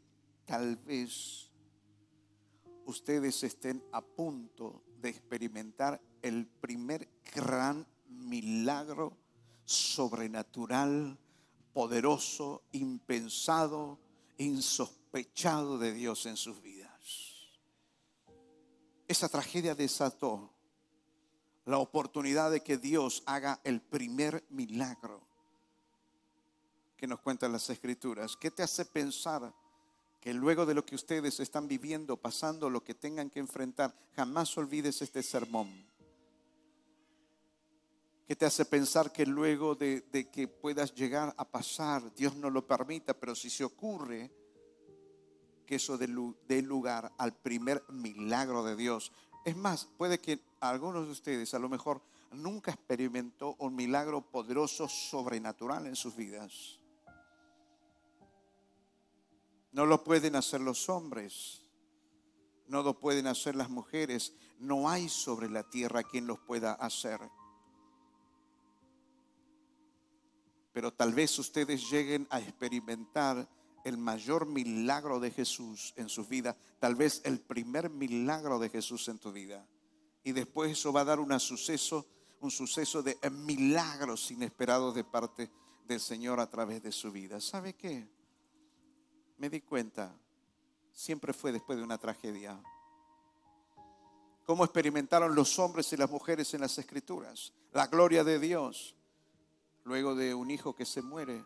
tal 0.46 0.76
vez 0.76 1.50
ustedes 2.86 3.44
estén 3.44 3.84
a 3.92 4.02
punto 4.02 4.84
de 5.02 5.10
experimentar 5.10 6.02
el 6.22 6.46
primer 6.46 7.08
gran 7.34 7.88
milagro 8.10 9.18
sobrenatural, 9.66 11.18
poderoso, 11.74 12.64
impensado, 12.72 14.00
insospechado 14.38 15.78
de 15.78 15.94
Dios 15.94 16.26
en 16.26 16.38
sus 16.38 16.62
vidas. 16.62 17.50
Esa 19.08 19.30
tragedia 19.30 19.76
desató 19.76 20.52
la 21.66 21.78
oportunidad 21.78 22.52
de 22.52 22.62
que 22.62 22.78
Dios 22.78 23.24
haga 23.26 23.60
el 23.64 23.82
primer 23.82 24.44
milagro 24.50 25.22
que 26.98 27.08
nos 27.08 27.20
cuentan 27.22 27.54
las 27.54 27.70
escrituras? 27.70 28.36
¿Qué 28.36 28.52
te 28.52 28.62
hace 28.62 28.86
pensar 28.86 29.54
que 30.20 30.34
luego 30.34 30.66
de 30.66 30.74
lo 30.74 30.86
que 30.86 30.96
ustedes 30.96 31.40
están 31.40 31.68
viviendo, 31.68 32.18
pasando, 32.18 32.70
lo 32.70 32.84
que 32.84 32.94
tengan 32.94 33.30
que 33.30 33.40
enfrentar, 33.40 33.96
jamás 34.16 34.58
olvides 34.58 35.02
este 35.02 35.24
sermón. 35.24 35.70
Que 38.30 38.36
te 38.36 38.46
hace 38.46 38.64
pensar 38.64 39.12
que 39.12 39.26
luego 39.26 39.74
de, 39.74 40.04
que 40.32 40.48
puedas 40.48 40.94
llegar 40.94 41.34
a 41.36 41.46
pasar, 41.46 42.14
Dios 42.14 42.36
no 42.36 42.52
lo 42.52 42.68
permita, 42.68 43.16
pero 43.16 43.34
si 43.34 43.50
se 43.50 43.64
ocurre 43.64 44.32
que 45.66 45.78
eso 45.78 45.98
dé 45.98 46.62
lugar 46.62 47.12
al 47.18 47.34
primer 47.34 47.84
milagro 47.90 48.64
de 48.64 48.76
Dios. 48.76 49.12
Es 49.46 49.58
más, 49.58 49.90
puede 49.98 50.20
que 50.20 50.40
algunos 50.60 51.08
de 51.08 51.12
ustedes 51.12 51.56
a 51.56 51.60
lo 51.60 51.70
mejor 51.70 52.04
nunca 52.32 52.70
experimentó 52.70 53.56
un 53.58 53.76
milagro 53.76 54.22
poderoso 54.22 54.88
sobrenatural 54.88 55.88
en 55.88 55.96
sus 55.96 56.16
vidas. 56.16 56.80
No 59.72 59.88
lo 59.88 60.04
pueden 60.04 60.36
hacer 60.36 60.62
los 60.62 60.88
hombres, 60.88 61.64
no 62.68 62.84
lo 62.84 63.00
pueden 63.00 63.26
hacer 63.26 63.56
las 63.56 63.72
mujeres, 63.72 64.36
no 64.60 64.88
hay 64.88 65.10
sobre 65.10 65.50
la 65.50 65.68
tierra 65.68 66.04
quien 66.04 66.28
los 66.28 66.38
pueda 66.38 66.74
hacer. 66.74 67.20
Pero 70.72 70.94
tal 70.94 71.14
vez 71.14 71.38
ustedes 71.40 71.90
lleguen 71.90 72.28
a 72.30 72.40
experimentar 72.40 73.48
el 73.84 73.98
mayor 73.98 74.46
milagro 74.46 75.20
de 75.20 75.32
Jesús 75.32 75.94
en 75.96 76.10
su 76.10 76.26
vida, 76.26 76.56
tal 76.80 76.96
vez 76.96 77.22
el 77.26 77.40
primer 77.40 77.90
milagro 77.90 78.60
de 78.60 78.70
Jesús 78.70 79.08
en 79.08 79.20
tu 79.20 79.32
vida. 79.32 79.66
Y 80.24 80.32
después 80.32 80.72
eso 80.72 80.92
va 80.92 81.02
a 81.02 81.06
dar 81.06 81.20
un 81.20 81.38
suceso, 81.40 82.06
un 82.42 82.52
suceso 82.52 83.02
de 83.02 83.18
milagros 83.32 84.32
inesperados 84.32 84.94
de 84.96 85.04
parte 85.04 85.50
del 85.86 86.00
Señor 86.00 86.40
a 86.40 86.50
través 86.50 86.84
de 86.84 86.92
su 86.92 87.12
vida. 87.12 87.40
¿Sabe 87.40 87.74
qué? 87.74 88.08
Me 89.38 89.50
di 89.50 89.62
cuenta, 89.62 90.14
siempre 90.92 91.34
fue 91.34 91.52
después 91.52 91.78
de 91.78 91.84
una 91.84 91.98
tragedia. 91.98 92.62
Cómo 94.44 94.64
experimentaron 94.64 95.34
los 95.34 95.58
hombres 95.60 95.92
y 95.94 95.98
las 95.98 96.10
mujeres 96.10 96.54
en 96.54 96.62
las 96.62 96.78
escrituras. 96.78 97.54
La 97.72 97.88
gloria 97.88 98.24
de 98.24 98.40
Dios. 98.40 98.96
Luego 99.90 100.14
de 100.14 100.36
un 100.36 100.52
hijo 100.52 100.76
que 100.76 100.86
se 100.86 101.02
muere, 101.02 101.44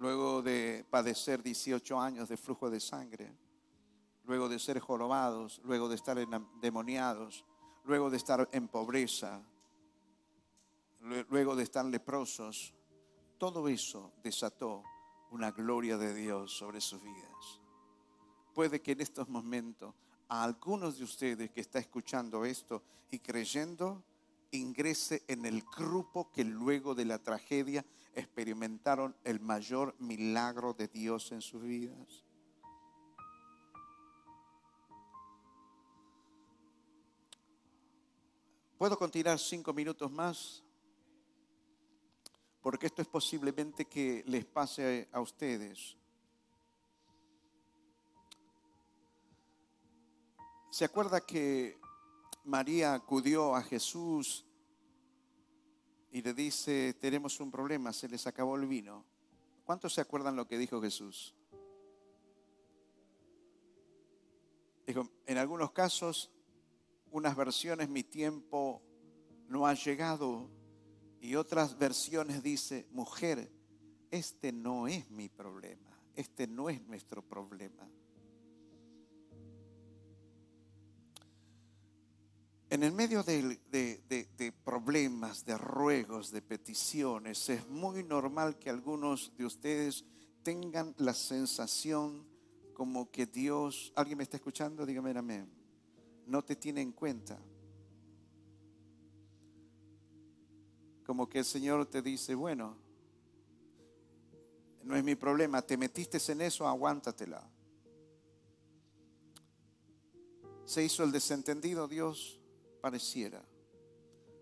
luego 0.00 0.42
de 0.42 0.84
padecer 0.90 1.44
18 1.44 2.00
años 2.00 2.28
de 2.28 2.36
flujo 2.36 2.68
de 2.68 2.80
sangre, 2.80 3.32
luego 4.24 4.48
de 4.48 4.58
ser 4.58 4.80
jorobados, 4.80 5.60
luego 5.62 5.88
de 5.88 5.94
estar 5.94 6.18
endemoniados, 6.18 7.44
luego 7.84 8.10
de 8.10 8.16
estar 8.16 8.48
en 8.50 8.66
pobreza, 8.66 9.40
luego 11.28 11.54
de 11.54 11.62
estar 11.62 11.84
leprosos, 11.84 12.74
todo 13.38 13.68
eso 13.68 14.14
desató 14.20 14.82
una 15.30 15.52
gloria 15.52 15.96
de 15.98 16.12
Dios 16.12 16.50
sobre 16.50 16.80
sus 16.80 17.00
vidas. 17.00 17.60
Puede 18.52 18.82
que 18.82 18.90
en 18.90 19.02
estos 19.02 19.28
momentos 19.28 19.94
a 20.28 20.42
algunos 20.42 20.98
de 20.98 21.04
ustedes 21.04 21.52
que 21.52 21.60
está 21.60 21.78
escuchando 21.78 22.44
esto 22.44 22.82
y 23.08 23.20
creyendo, 23.20 24.02
ingrese 24.52 25.22
en 25.28 25.46
el 25.46 25.62
grupo 25.62 26.30
que 26.32 26.44
luego 26.44 26.94
de 26.94 27.04
la 27.04 27.18
tragedia 27.18 27.84
experimentaron 28.14 29.14
el 29.24 29.40
mayor 29.40 29.94
milagro 29.98 30.74
de 30.74 30.88
Dios 30.88 31.32
en 31.32 31.40
sus 31.40 31.62
vidas. 31.62 32.24
¿Puedo 38.76 38.98
continuar 38.98 39.38
cinco 39.38 39.74
minutos 39.74 40.10
más? 40.10 40.64
Porque 42.62 42.86
esto 42.86 43.02
es 43.02 43.08
posiblemente 43.08 43.84
que 43.84 44.24
les 44.26 44.44
pase 44.46 45.08
a 45.12 45.20
ustedes. 45.20 45.96
¿Se 50.70 50.84
acuerda 50.84 51.20
que 51.20 51.78
María 52.50 52.94
acudió 52.94 53.54
a 53.54 53.62
Jesús 53.62 54.44
y 56.10 56.20
le 56.20 56.34
dice, 56.34 56.94
tenemos 56.94 57.38
un 57.38 57.48
problema, 57.48 57.92
se 57.92 58.08
les 58.08 58.26
acabó 58.26 58.56
el 58.56 58.66
vino. 58.66 59.04
¿Cuántos 59.64 59.94
se 59.94 60.00
acuerdan 60.00 60.34
lo 60.34 60.48
que 60.48 60.58
dijo 60.58 60.82
Jesús? 60.82 61.36
Dijo, 64.84 65.08
en 65.26 65.38
algunos 65.38 65.70
casos, 65.70 66.32
unas 67.12 67.36
versiones, 67.36 67.88
mi 67.88 68.02
tiempo 68.02 68.82
no 69.46 69.68
ha 69.68 69.74
llegado, 69.74 70.50
y 71.20 71.36
otras 71.36 71.78
versiones 71.78 72.42
dice, 72.42 72.88
mujer, 72.90 73.48
este 74.10 74.50
no 74.50 74.88
es 74.88 75.08
mi 75.08 75.28
problema, 75.28 75.96
este 76.16 76.48
no 76.48 76.68
es 76.68 76.82
nuestro 76.82 77.22
problema. 77.22 77.88
En 82.70 82.84
el 82.84 82.92
medio 82.92 83.24
de, 83.24 84.54
problemas, 84.64 85.44
de 85.44 85.58
ruegos, 85.58 86.30
de 86.30 86.40
peticiones, 86.40 87.48
es 87.48 87.68
muy 87.68 88.04
normal 88.04 88.60
que 88.60 88.70
algunos 88.70 89.36
de 89.36 89.44
ustedes 89.44 90.04
tengan 90.44 90.94
la 90.98 91.12
sensación 91.12 92.24
como 92.72 93.10
que 93.10 93.26
Dios, 93.26 93.92
¿alguien 93.96 94.18
me 94.18 94.22
está 94.22 94.36
escuchando? 94.36 94.86
Dígame 94.86 95.10
amén. 95.10 95.50
No 96.26 96.44
te 96.44 96.54
tiene 96.54 96.80
en 96.80 96.92
cuenta. 96.92 97.42
Como 101.04 101.28
que 101.28 101.40
el 101.40 101.44
Señor 101.44 101.86
te 101.86 102.02
dice, 102.02 102.36
bueno, 102.36 102.76
no 104.84 104.94
es 104.94 105.02
mi 105.02 105.16
problema, 105.16 105.60
te 105.60 105.76
metiste 105.76 106.18
en 106.30 106.42
eso, 106.42 106.68
aguántatela. 106.68 107.50
Se 110.64 110.84
hizo 110.84 111.02
el 111.02 111.10
desentendido 111.10 111.88
Dios 111.88 112.39
pareciera, 112.80 113.44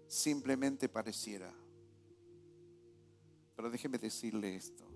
simplemente 0.06 0.88
pareciera. 0.88 1.52
Pero 3.56 3.70
déjeme 3.70 3.98
decirle 3.98 4.54
esto. 4.56 4.88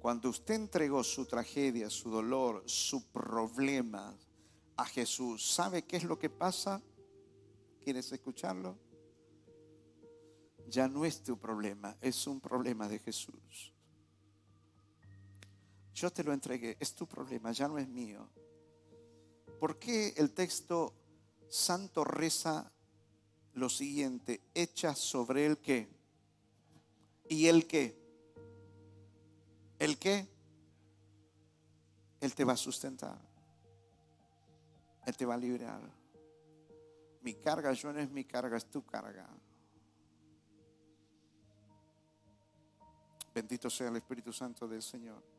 Cuando 0.00 0.28
usted 0.28 0.54
entregó 0.54 1.02
su 1.02 1.26
tragedia, 1.26 1.90
su 1.90 2.10
dolor, 2.10 2.62
su 2.66 3.10
problema 3.10 4.16
a 4.76 4.84
Jesús, 4.84 5.44
¿sabe 5.44 5.82
qué 5.82 5.96
es 5.96 6.04
lo 6.04 6.18
que 6.18 6.30
pasa? 6.30 6.82
¿Quieres 7.82 8.12
escucharlo? 8.12 8.78
Ya 10.68 10.88
no 10.88 11.04
es 11.04 11.22
tu 11.22 11.38
problema, 11.38 11.96
es 12.00 12.26
un 12.26 12.40
problema 12.40 12.88
de 12.88 12.98
Jesús. 12.98 13.72
Yo 15.94 16.12
te 16.12 16.22
lo 16.22 16.32
entregué, 16.32 16.76
es 16.78 16.94
tu 16.94 17.06
problema, 17.06 17.52
ya 17.52 17.68
no 17.68 17.78
es 17.78 17.88
mío. 17.88 18.28
¿Por 19.58 19.78
qué 19.78 20.14
el 20.16 20.32
texto 20.32 20.92
santo 21.48 22.04
reza 22.04 22.70
lo 23.54 23.68
siguiente? 23.68 24.40
Echa 24.54 24.94
sobre 24.94 25.46
el 25.46 25.58
qué. 25.58 25.88
¿Y 27.28 27.46
el 27.46 27.66
qué? 27.66 27.96
¿El 29.78 29.98
qué? 29.98 30.28
Él 32.20 32.34
te 32.34 32.44
va 32.44 32.52
a 32.54 32.56
sustentar. 32.56 33.18
Él 35.06 35.16
te 35.16 35.24
va 35.24 35.34
a 35.34 35.38
liberar. 35.38 35.80
Mi 37.22 37.34
carga, 37.34 37.72
yo 37.72 37.92
no 37.92 38.00
es 38.00 38.10
mi 38.10 38.24
carga, 38.24 38.56
es 38.56 38.66
tu 38.66 38.84
carga. 38.84 39.28
Bendito 43.34 43.68
sea 43.68 43.88
el 43.88 43.96
Espíritu 43.96 44.32
Santo 44.32 44.66
del 44.66 44.82
Señor. 44.82 45.35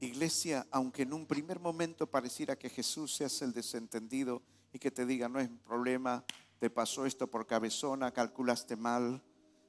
Iglesia, 0.00 0.66
aunque 0.70 1.02
en 1.02 1.12
un 1.12 1.26
primer 1.26 1.58
momento 1.58 2.10
pareciera 2.10 2.58
que 2.58 2.68
Jesús 2.68 3.14
se 3.14 3.24
hace 3.24 3.44
el 3.44 3.52
desentendido 3.52 4.42
y 4.72 4.78
que 4.78 4.90
te 4.90 5.06
diga, 5.06 5.28
no 5.28 5.40
es 5.40 5.48
problema, 5.48 6.24
te 6.58 6.68
pasó 6.70 7.06
esto 7.06 7.30
por 7.30 7.46
cabezona, 7.46 8.12
calculaste 8.12 8.76
mal, 8.76 9.22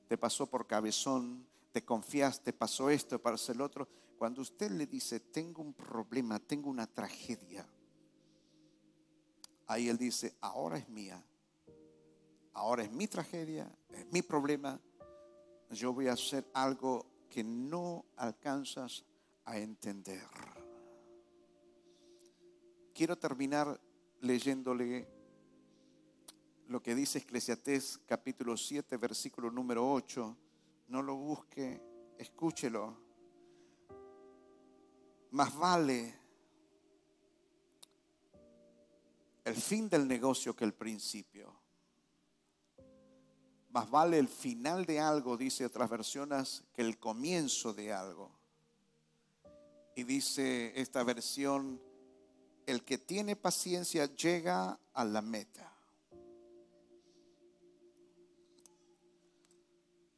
te 0.08 0.18
pasó 0.18 0.50
por 0.50 0.68
cabezón, 0.68 1.48
te 1.72 1.84
confiaste, 1.84 2.54
pasó 2.54 2.90
esto, 2.90 3.22
pasó 3.22 3.52
el 3.52 3.62
otro. 3.62 3.88
Cuando 4.18 4.42
usted 4.42 4.72
le 4.72 4.88
dice, 4.88 5.20
tengo 5.20 5.62
un 5.62 5.74
problema, 5.74 6.40
tengo 6.40 6.70
una 6.70 6.88
tragedia, 6.88 7.66
ahí 9.68 9.88
él 9.88 9.98
dice, 9.98 10.36
ahora 10.42 10.78
es 10.78 10.90
mía, 10.90 11.24
ahora 12.54 12.84
es 12.84 12.92
mi 12.92 13.08
tragedia, 13.08 13.72
es 13.90 14.12
mi 14.12 14.22
problema, 14.22 14.80
yo 15.70 15.94
voy 15.94 16.08
a 16.08 16.14
hacer 16.14 16.50
algo 16.54 17.06
que 17.30 17.44
no 17.44 18.06
alcanzas 18.16 19.06
a 19.48 19.58
entender. 19.58 20.28
Quiero 22.94 23.18
terminar 23.18 23.80
leyéndole 24.20 25.08
lo 26.68 26.82
que 26.84 26.94
dice 26.94 27.20
Eclesiastés 27.20 28.00
capítulo 28.06 28.58
7, 28.58 28.98
versículo 28.98 29.50
número 29.50 29.90
8. 29.90 30.38
No 30.90 31.02
lo 31.02 31.16
busque, 31.16 31.82
escúchelo. 32.18 32.98
Más 35.32 35.56
vale 35.56 36.14
el 39.46 39.56
fin 39.56 39.88
del 39.88 40.08
negocio 40.08 40.54
que 40.56 40.66
el 40.66 40.74
principio. 40.74 41.56
más 43.70 43.90
vale 43.90 44.18
el 44.18 44.28
final 44.28 44.86
de 44.86 45.00
algo, 45.00 45.38
dice 45.38 45.64
otras 45.66 45.90
versiones, 45.90 46.64
que 46.74 46.82
el 46.82 46.98
comienzo 46.98 47.74
de 47.74 47.94
algo. 47.94 48.37
Y 49.98 50.04
dice 50.04 50.80
esta 50.80 51.04
versión, 51.04 51.82
el 52.68 52.84
que 52.84 53.00
tiene 53.00 53.36
paciencia 53.36 54.06
llega 54.06 54.80
a 54.94 55.04
la 55.04 55.24
meta. 55.24 55.74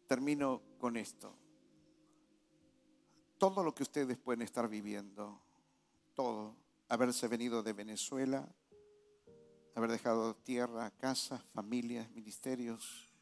Termino 0.06 0.62
con 0.80 0.98
esto. 0.98 1.34
Todo 3.38 3.64
lo 3.64 3.74
que 3.74 3.84
ustedes 3.84 4.18
pueden 4.18 4.42
estar 4.42 4.68
viviendo, 4.68 5.40
todo, 6.14 6.58
haberse 6.90 7.30
venido 7.30 7.64
de 7.64 7.72
Venezuela, 7.72 8.54
haber 9.76 9.92
dejado 9.92 10.36
tierra, 10.36 10.92
casa, 10.92 11.38
familias, 11.54 12.12
ministerios, 12.12 13.14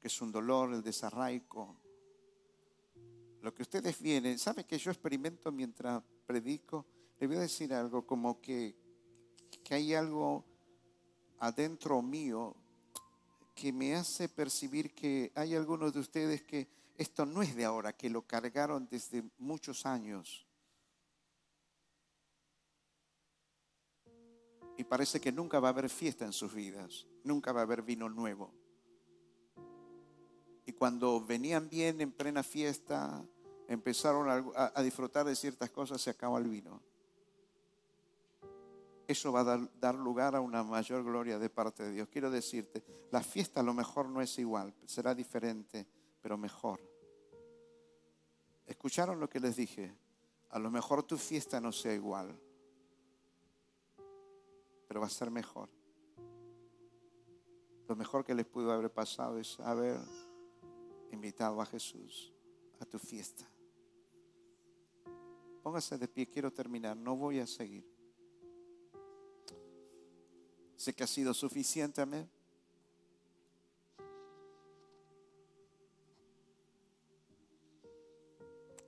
que 0.00 0.08
es 0.08 0.20
un 0.20 0.32
dolor, 0.32 0.74
el 0.74 0.82
desarraigo. 0.82 1.78
Lo 3.42 3.54
que 3.54 3.62
ustedes 3.62 4.00
vienen, 4.00 4.38
¿saben 4.38 4.64
que 4.64 4.78
yo 4.78 4.90
experimento 4.90 5.52
mientras 5.52 6.02
predico? 6.26 6.84
Le 7.20 7.26
voy 7.26 7.36
a 7.36 7.40
decir 7.40 7.72
algo, 7.72 8.06
como 8.06 8.40
que, 8.40 8.74
que 9.62 9.74
hay 9.74 9.94
algo 9.94 10.44
adentro 11.38 12.02
mío 12.02 12.56
que 13.54 13.72
me 13.72 13.94
hace 13.94 14.28
percibir 14.28 14.94
que 14.94 15.32
hay 15.34 15.54
algunos 15.54 15.92
de 15.92 16.00
ustedes 16.00 16.42
que 16.42 16.68
esto 16.96 17.24
no 17.26 17.42
es 17.42 17.54
de 17.54 17.64
ahora, 17.64 17.92
que 17.92 18.10
lo 18.10 18.22
cargaron 18.22 18.88
desde 18.88 19.22
muchos 19.38 19.86
años. 19.86 20.46
Y 24.76 24.84
parece 24.84 25.20
que 25.20 25.32
nunca 25.32 25.58
va 25.58 25.68
a 25.68 25.72
haber 25.72 25.90
fiesta 25.90 26.24
en 26.24 26.32
sus 26.32 26.54
vidas, 26.54 27.06
nunca 27.24 27.52
va 27.52 27.60
a 27.60 27.64
haber 27.64 27.82
vino 27.82 28.08
nuevo. 28.08 28.52
Y 30.68 30.74
cuando 30.74 31.18
venían 31.24 31.66
bien 31.66 31.98
en 32.02 32.12
plena 32.12 32.42
fiesta, 32.42 33.24
empezaron 33.68 34.52
a, 34.54 34.82
disfrutar 34.82 35.24
de 35.24 35.34
ciertas 35.34 35.70
cosas, 35.70 35.98
se 35.98 36.10
acaba 36.10 36.38
el 36.38 36.46
vino. 36.46 36.82
Eso 39.06 39.32
va 39.32 39.40
a 39.40 39.44
dar, 39.44 39.80
dar, 39.80 39.94
lugar 39.94 40.36
a 40.36 40.42
una 40.42 40.62
mayor 40.62 41.02
gloria 41.04 41.38
de 41.38 41.48
parte 41.48 41.84
de 41.84 41.92
Dios. 41.92 42.08
Quiero 42.10 42.30
decirte, 42.30 42.84
la 43.10 43.22
fiesta 43.22 43.60
a 43.60 43.62
lo 43.62 43.72
mejor 43.72 44.10
no 44.10 44.20
es 44.20 44.38
igual, 44.38 44.74
será 44.84 45.14
diferente, 45.14 45.86
pero 46.20 46.36
mejor. 46.36 46.78
¿Escucharon 48.66 49.18
lo 49.18 49.30
que 49.30 49.40
les 49.40 49.56
dije? 49.56 49.90
A 50.50 50.58
lo 50.58 50.70
mejor 50.70 51.02
tu 51.02 51.16
fiesta 51.16 51.62
no 51.62 51.72
sea 51.72 51.94
igual, 51.94 52.38
pero 54.86 55.00
va 55.00 55.06
a 55.06 55.08
ser 55.08 55.30
mejor. 55.30 55.70
Lo 57.88 57.96
mejor 57.96 58.22
que 58.22 58.34
les 58.34 58.44
pudo 58.44 58.70
haber 58.70 58.92
pasado 58.92 59.38
es 59.38 59.58
haber 59.60 59.96
invitado 61.18 61.60
a 61.60 61.66
Jesús 61.66 62.32
a 62.78 62.84
tu 62.84 62.96
fiesta. 62.98 63.44
Póngase 65.64 65.98
de 65.98 66.06
pie, 66.06 66.28
quiero 66.28 66.52
terminar, 66.52 66.96
no 66.96 67.16
voy 67.16 67.40
a 67.40 67.46
seguir. 67.46 67.84
Sé 70.76 70.94
que 70.94 71.02
ha 71.02 71.08
sido 71.08 71.34
suficiente, 71.34 72.00
amén. 72.00 72.30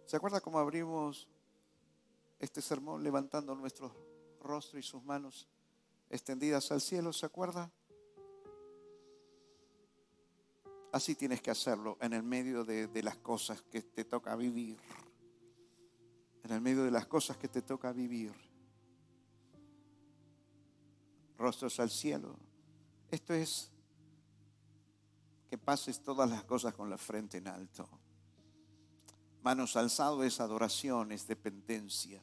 ¿Se 0.06 0.16
acuerda 0.16 0.40
cómo 0.40 0.60
abrimos 0.60 1.26
este 2.38 2.62
sermón 2.62 3.02
levantando 3.02 3.56
nuestro 3.56 3.92
rostro 4.40 4.78
y 4.78 4.84
sus 4.84 5.02
manos 5.02 5.48
extendidas 6.08 6.70
al 6.70 6.80
cielo? 6.80 7.12
¿Se 7.12 7.26
acuerda? 7.26 7.72
Así 10.92 11.14
tienes 11.14 11.40
que 11.40 11.50
hacerlo 11.50 11.96
en 12.00 12.12
el 12.12 12.22
medio 12.22 12.64
de, 12.64 13.02
las 13.02 13.16
cosas 13.18 13.62
que 13.62 13.82
te 13.82 14.04
toca 14.04 14.34
vivir. 14.34 14.76
En 16.42 16.52
el 16.52 16.60
medio 16.60 16.84
de 16.84 16.90
las 16.90 17.06
cosas 17.06 17.36
que 17.36 17.48
te 17.48 17.62
toca 17.62 17.92
vivir. 17.92 18.32
Rostros 21.38 21.78
al 21.78 21.90
cielo. 21.90 22.36
Esto 23.10 23.34
es 23.34 23.70
que 25.48 25.58
pases 25.58 26.02
todas 26.02 26.28
las 26.28 26.44
cosas 26.44 26.74
con 26.74 26.90
la 26.90 26.98
frente 26.98 27.38
en 27.38 27.48
alto. 27.48 27.88
Manos 29.42 29.76
alzado 29.76 30.22
es 30.24 30.40
adoración, 30.40 31.12
es 31.12 31.26
dependencia. 31.26 32.22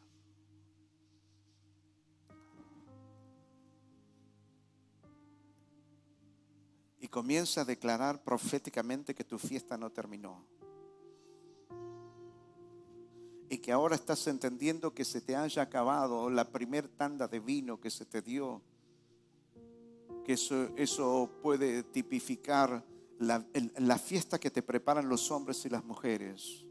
Y 7.00 7.08
comienza 7.08 7.62
a 7.62 7.66
declarar 7.66 8.24
proféticamente 8.24 9.14
que 9.14 9.24
tu 9.24 9.38
fiesta 9.38 9.78
no 9.78 9.92
terminó. 9.92 10.44
Y 13.50 13.60
que 13.60 13.72
ahora 13.72 13.96
estás 13.96 14.28
entendiendo 14.28 14.94
que 14.94 15.06
se 15.06 15.22
te 15.22 15.36
haya 15.36 15.62
acabado 15.62 16.30
la 16.30 16.50
primer 16.52 16.88
tanda 16.88 17.28
de 17.28 17.40
vino 17.40 17.80
que 17.80 17.90
se 17.90 18.06
te 18.06 18.22
dio. 18.22 18.62
Que 20.26 20.34
eso, 20.34 20.70
eso 20.76 21.30
puede 21.42 21.84
tipificar 21.84 22.84
la, 23.20 23.46
la 23.78 23.98
fiesta 23.98 24.40
que 24.40 24.52
te 24.52 24.62
preparan 24.62 25.08
los 25.08 25.32
hombres 25.32 25.66
y 25.66 25.70
las 25.70 25.86
mujeres. 25.86 26.67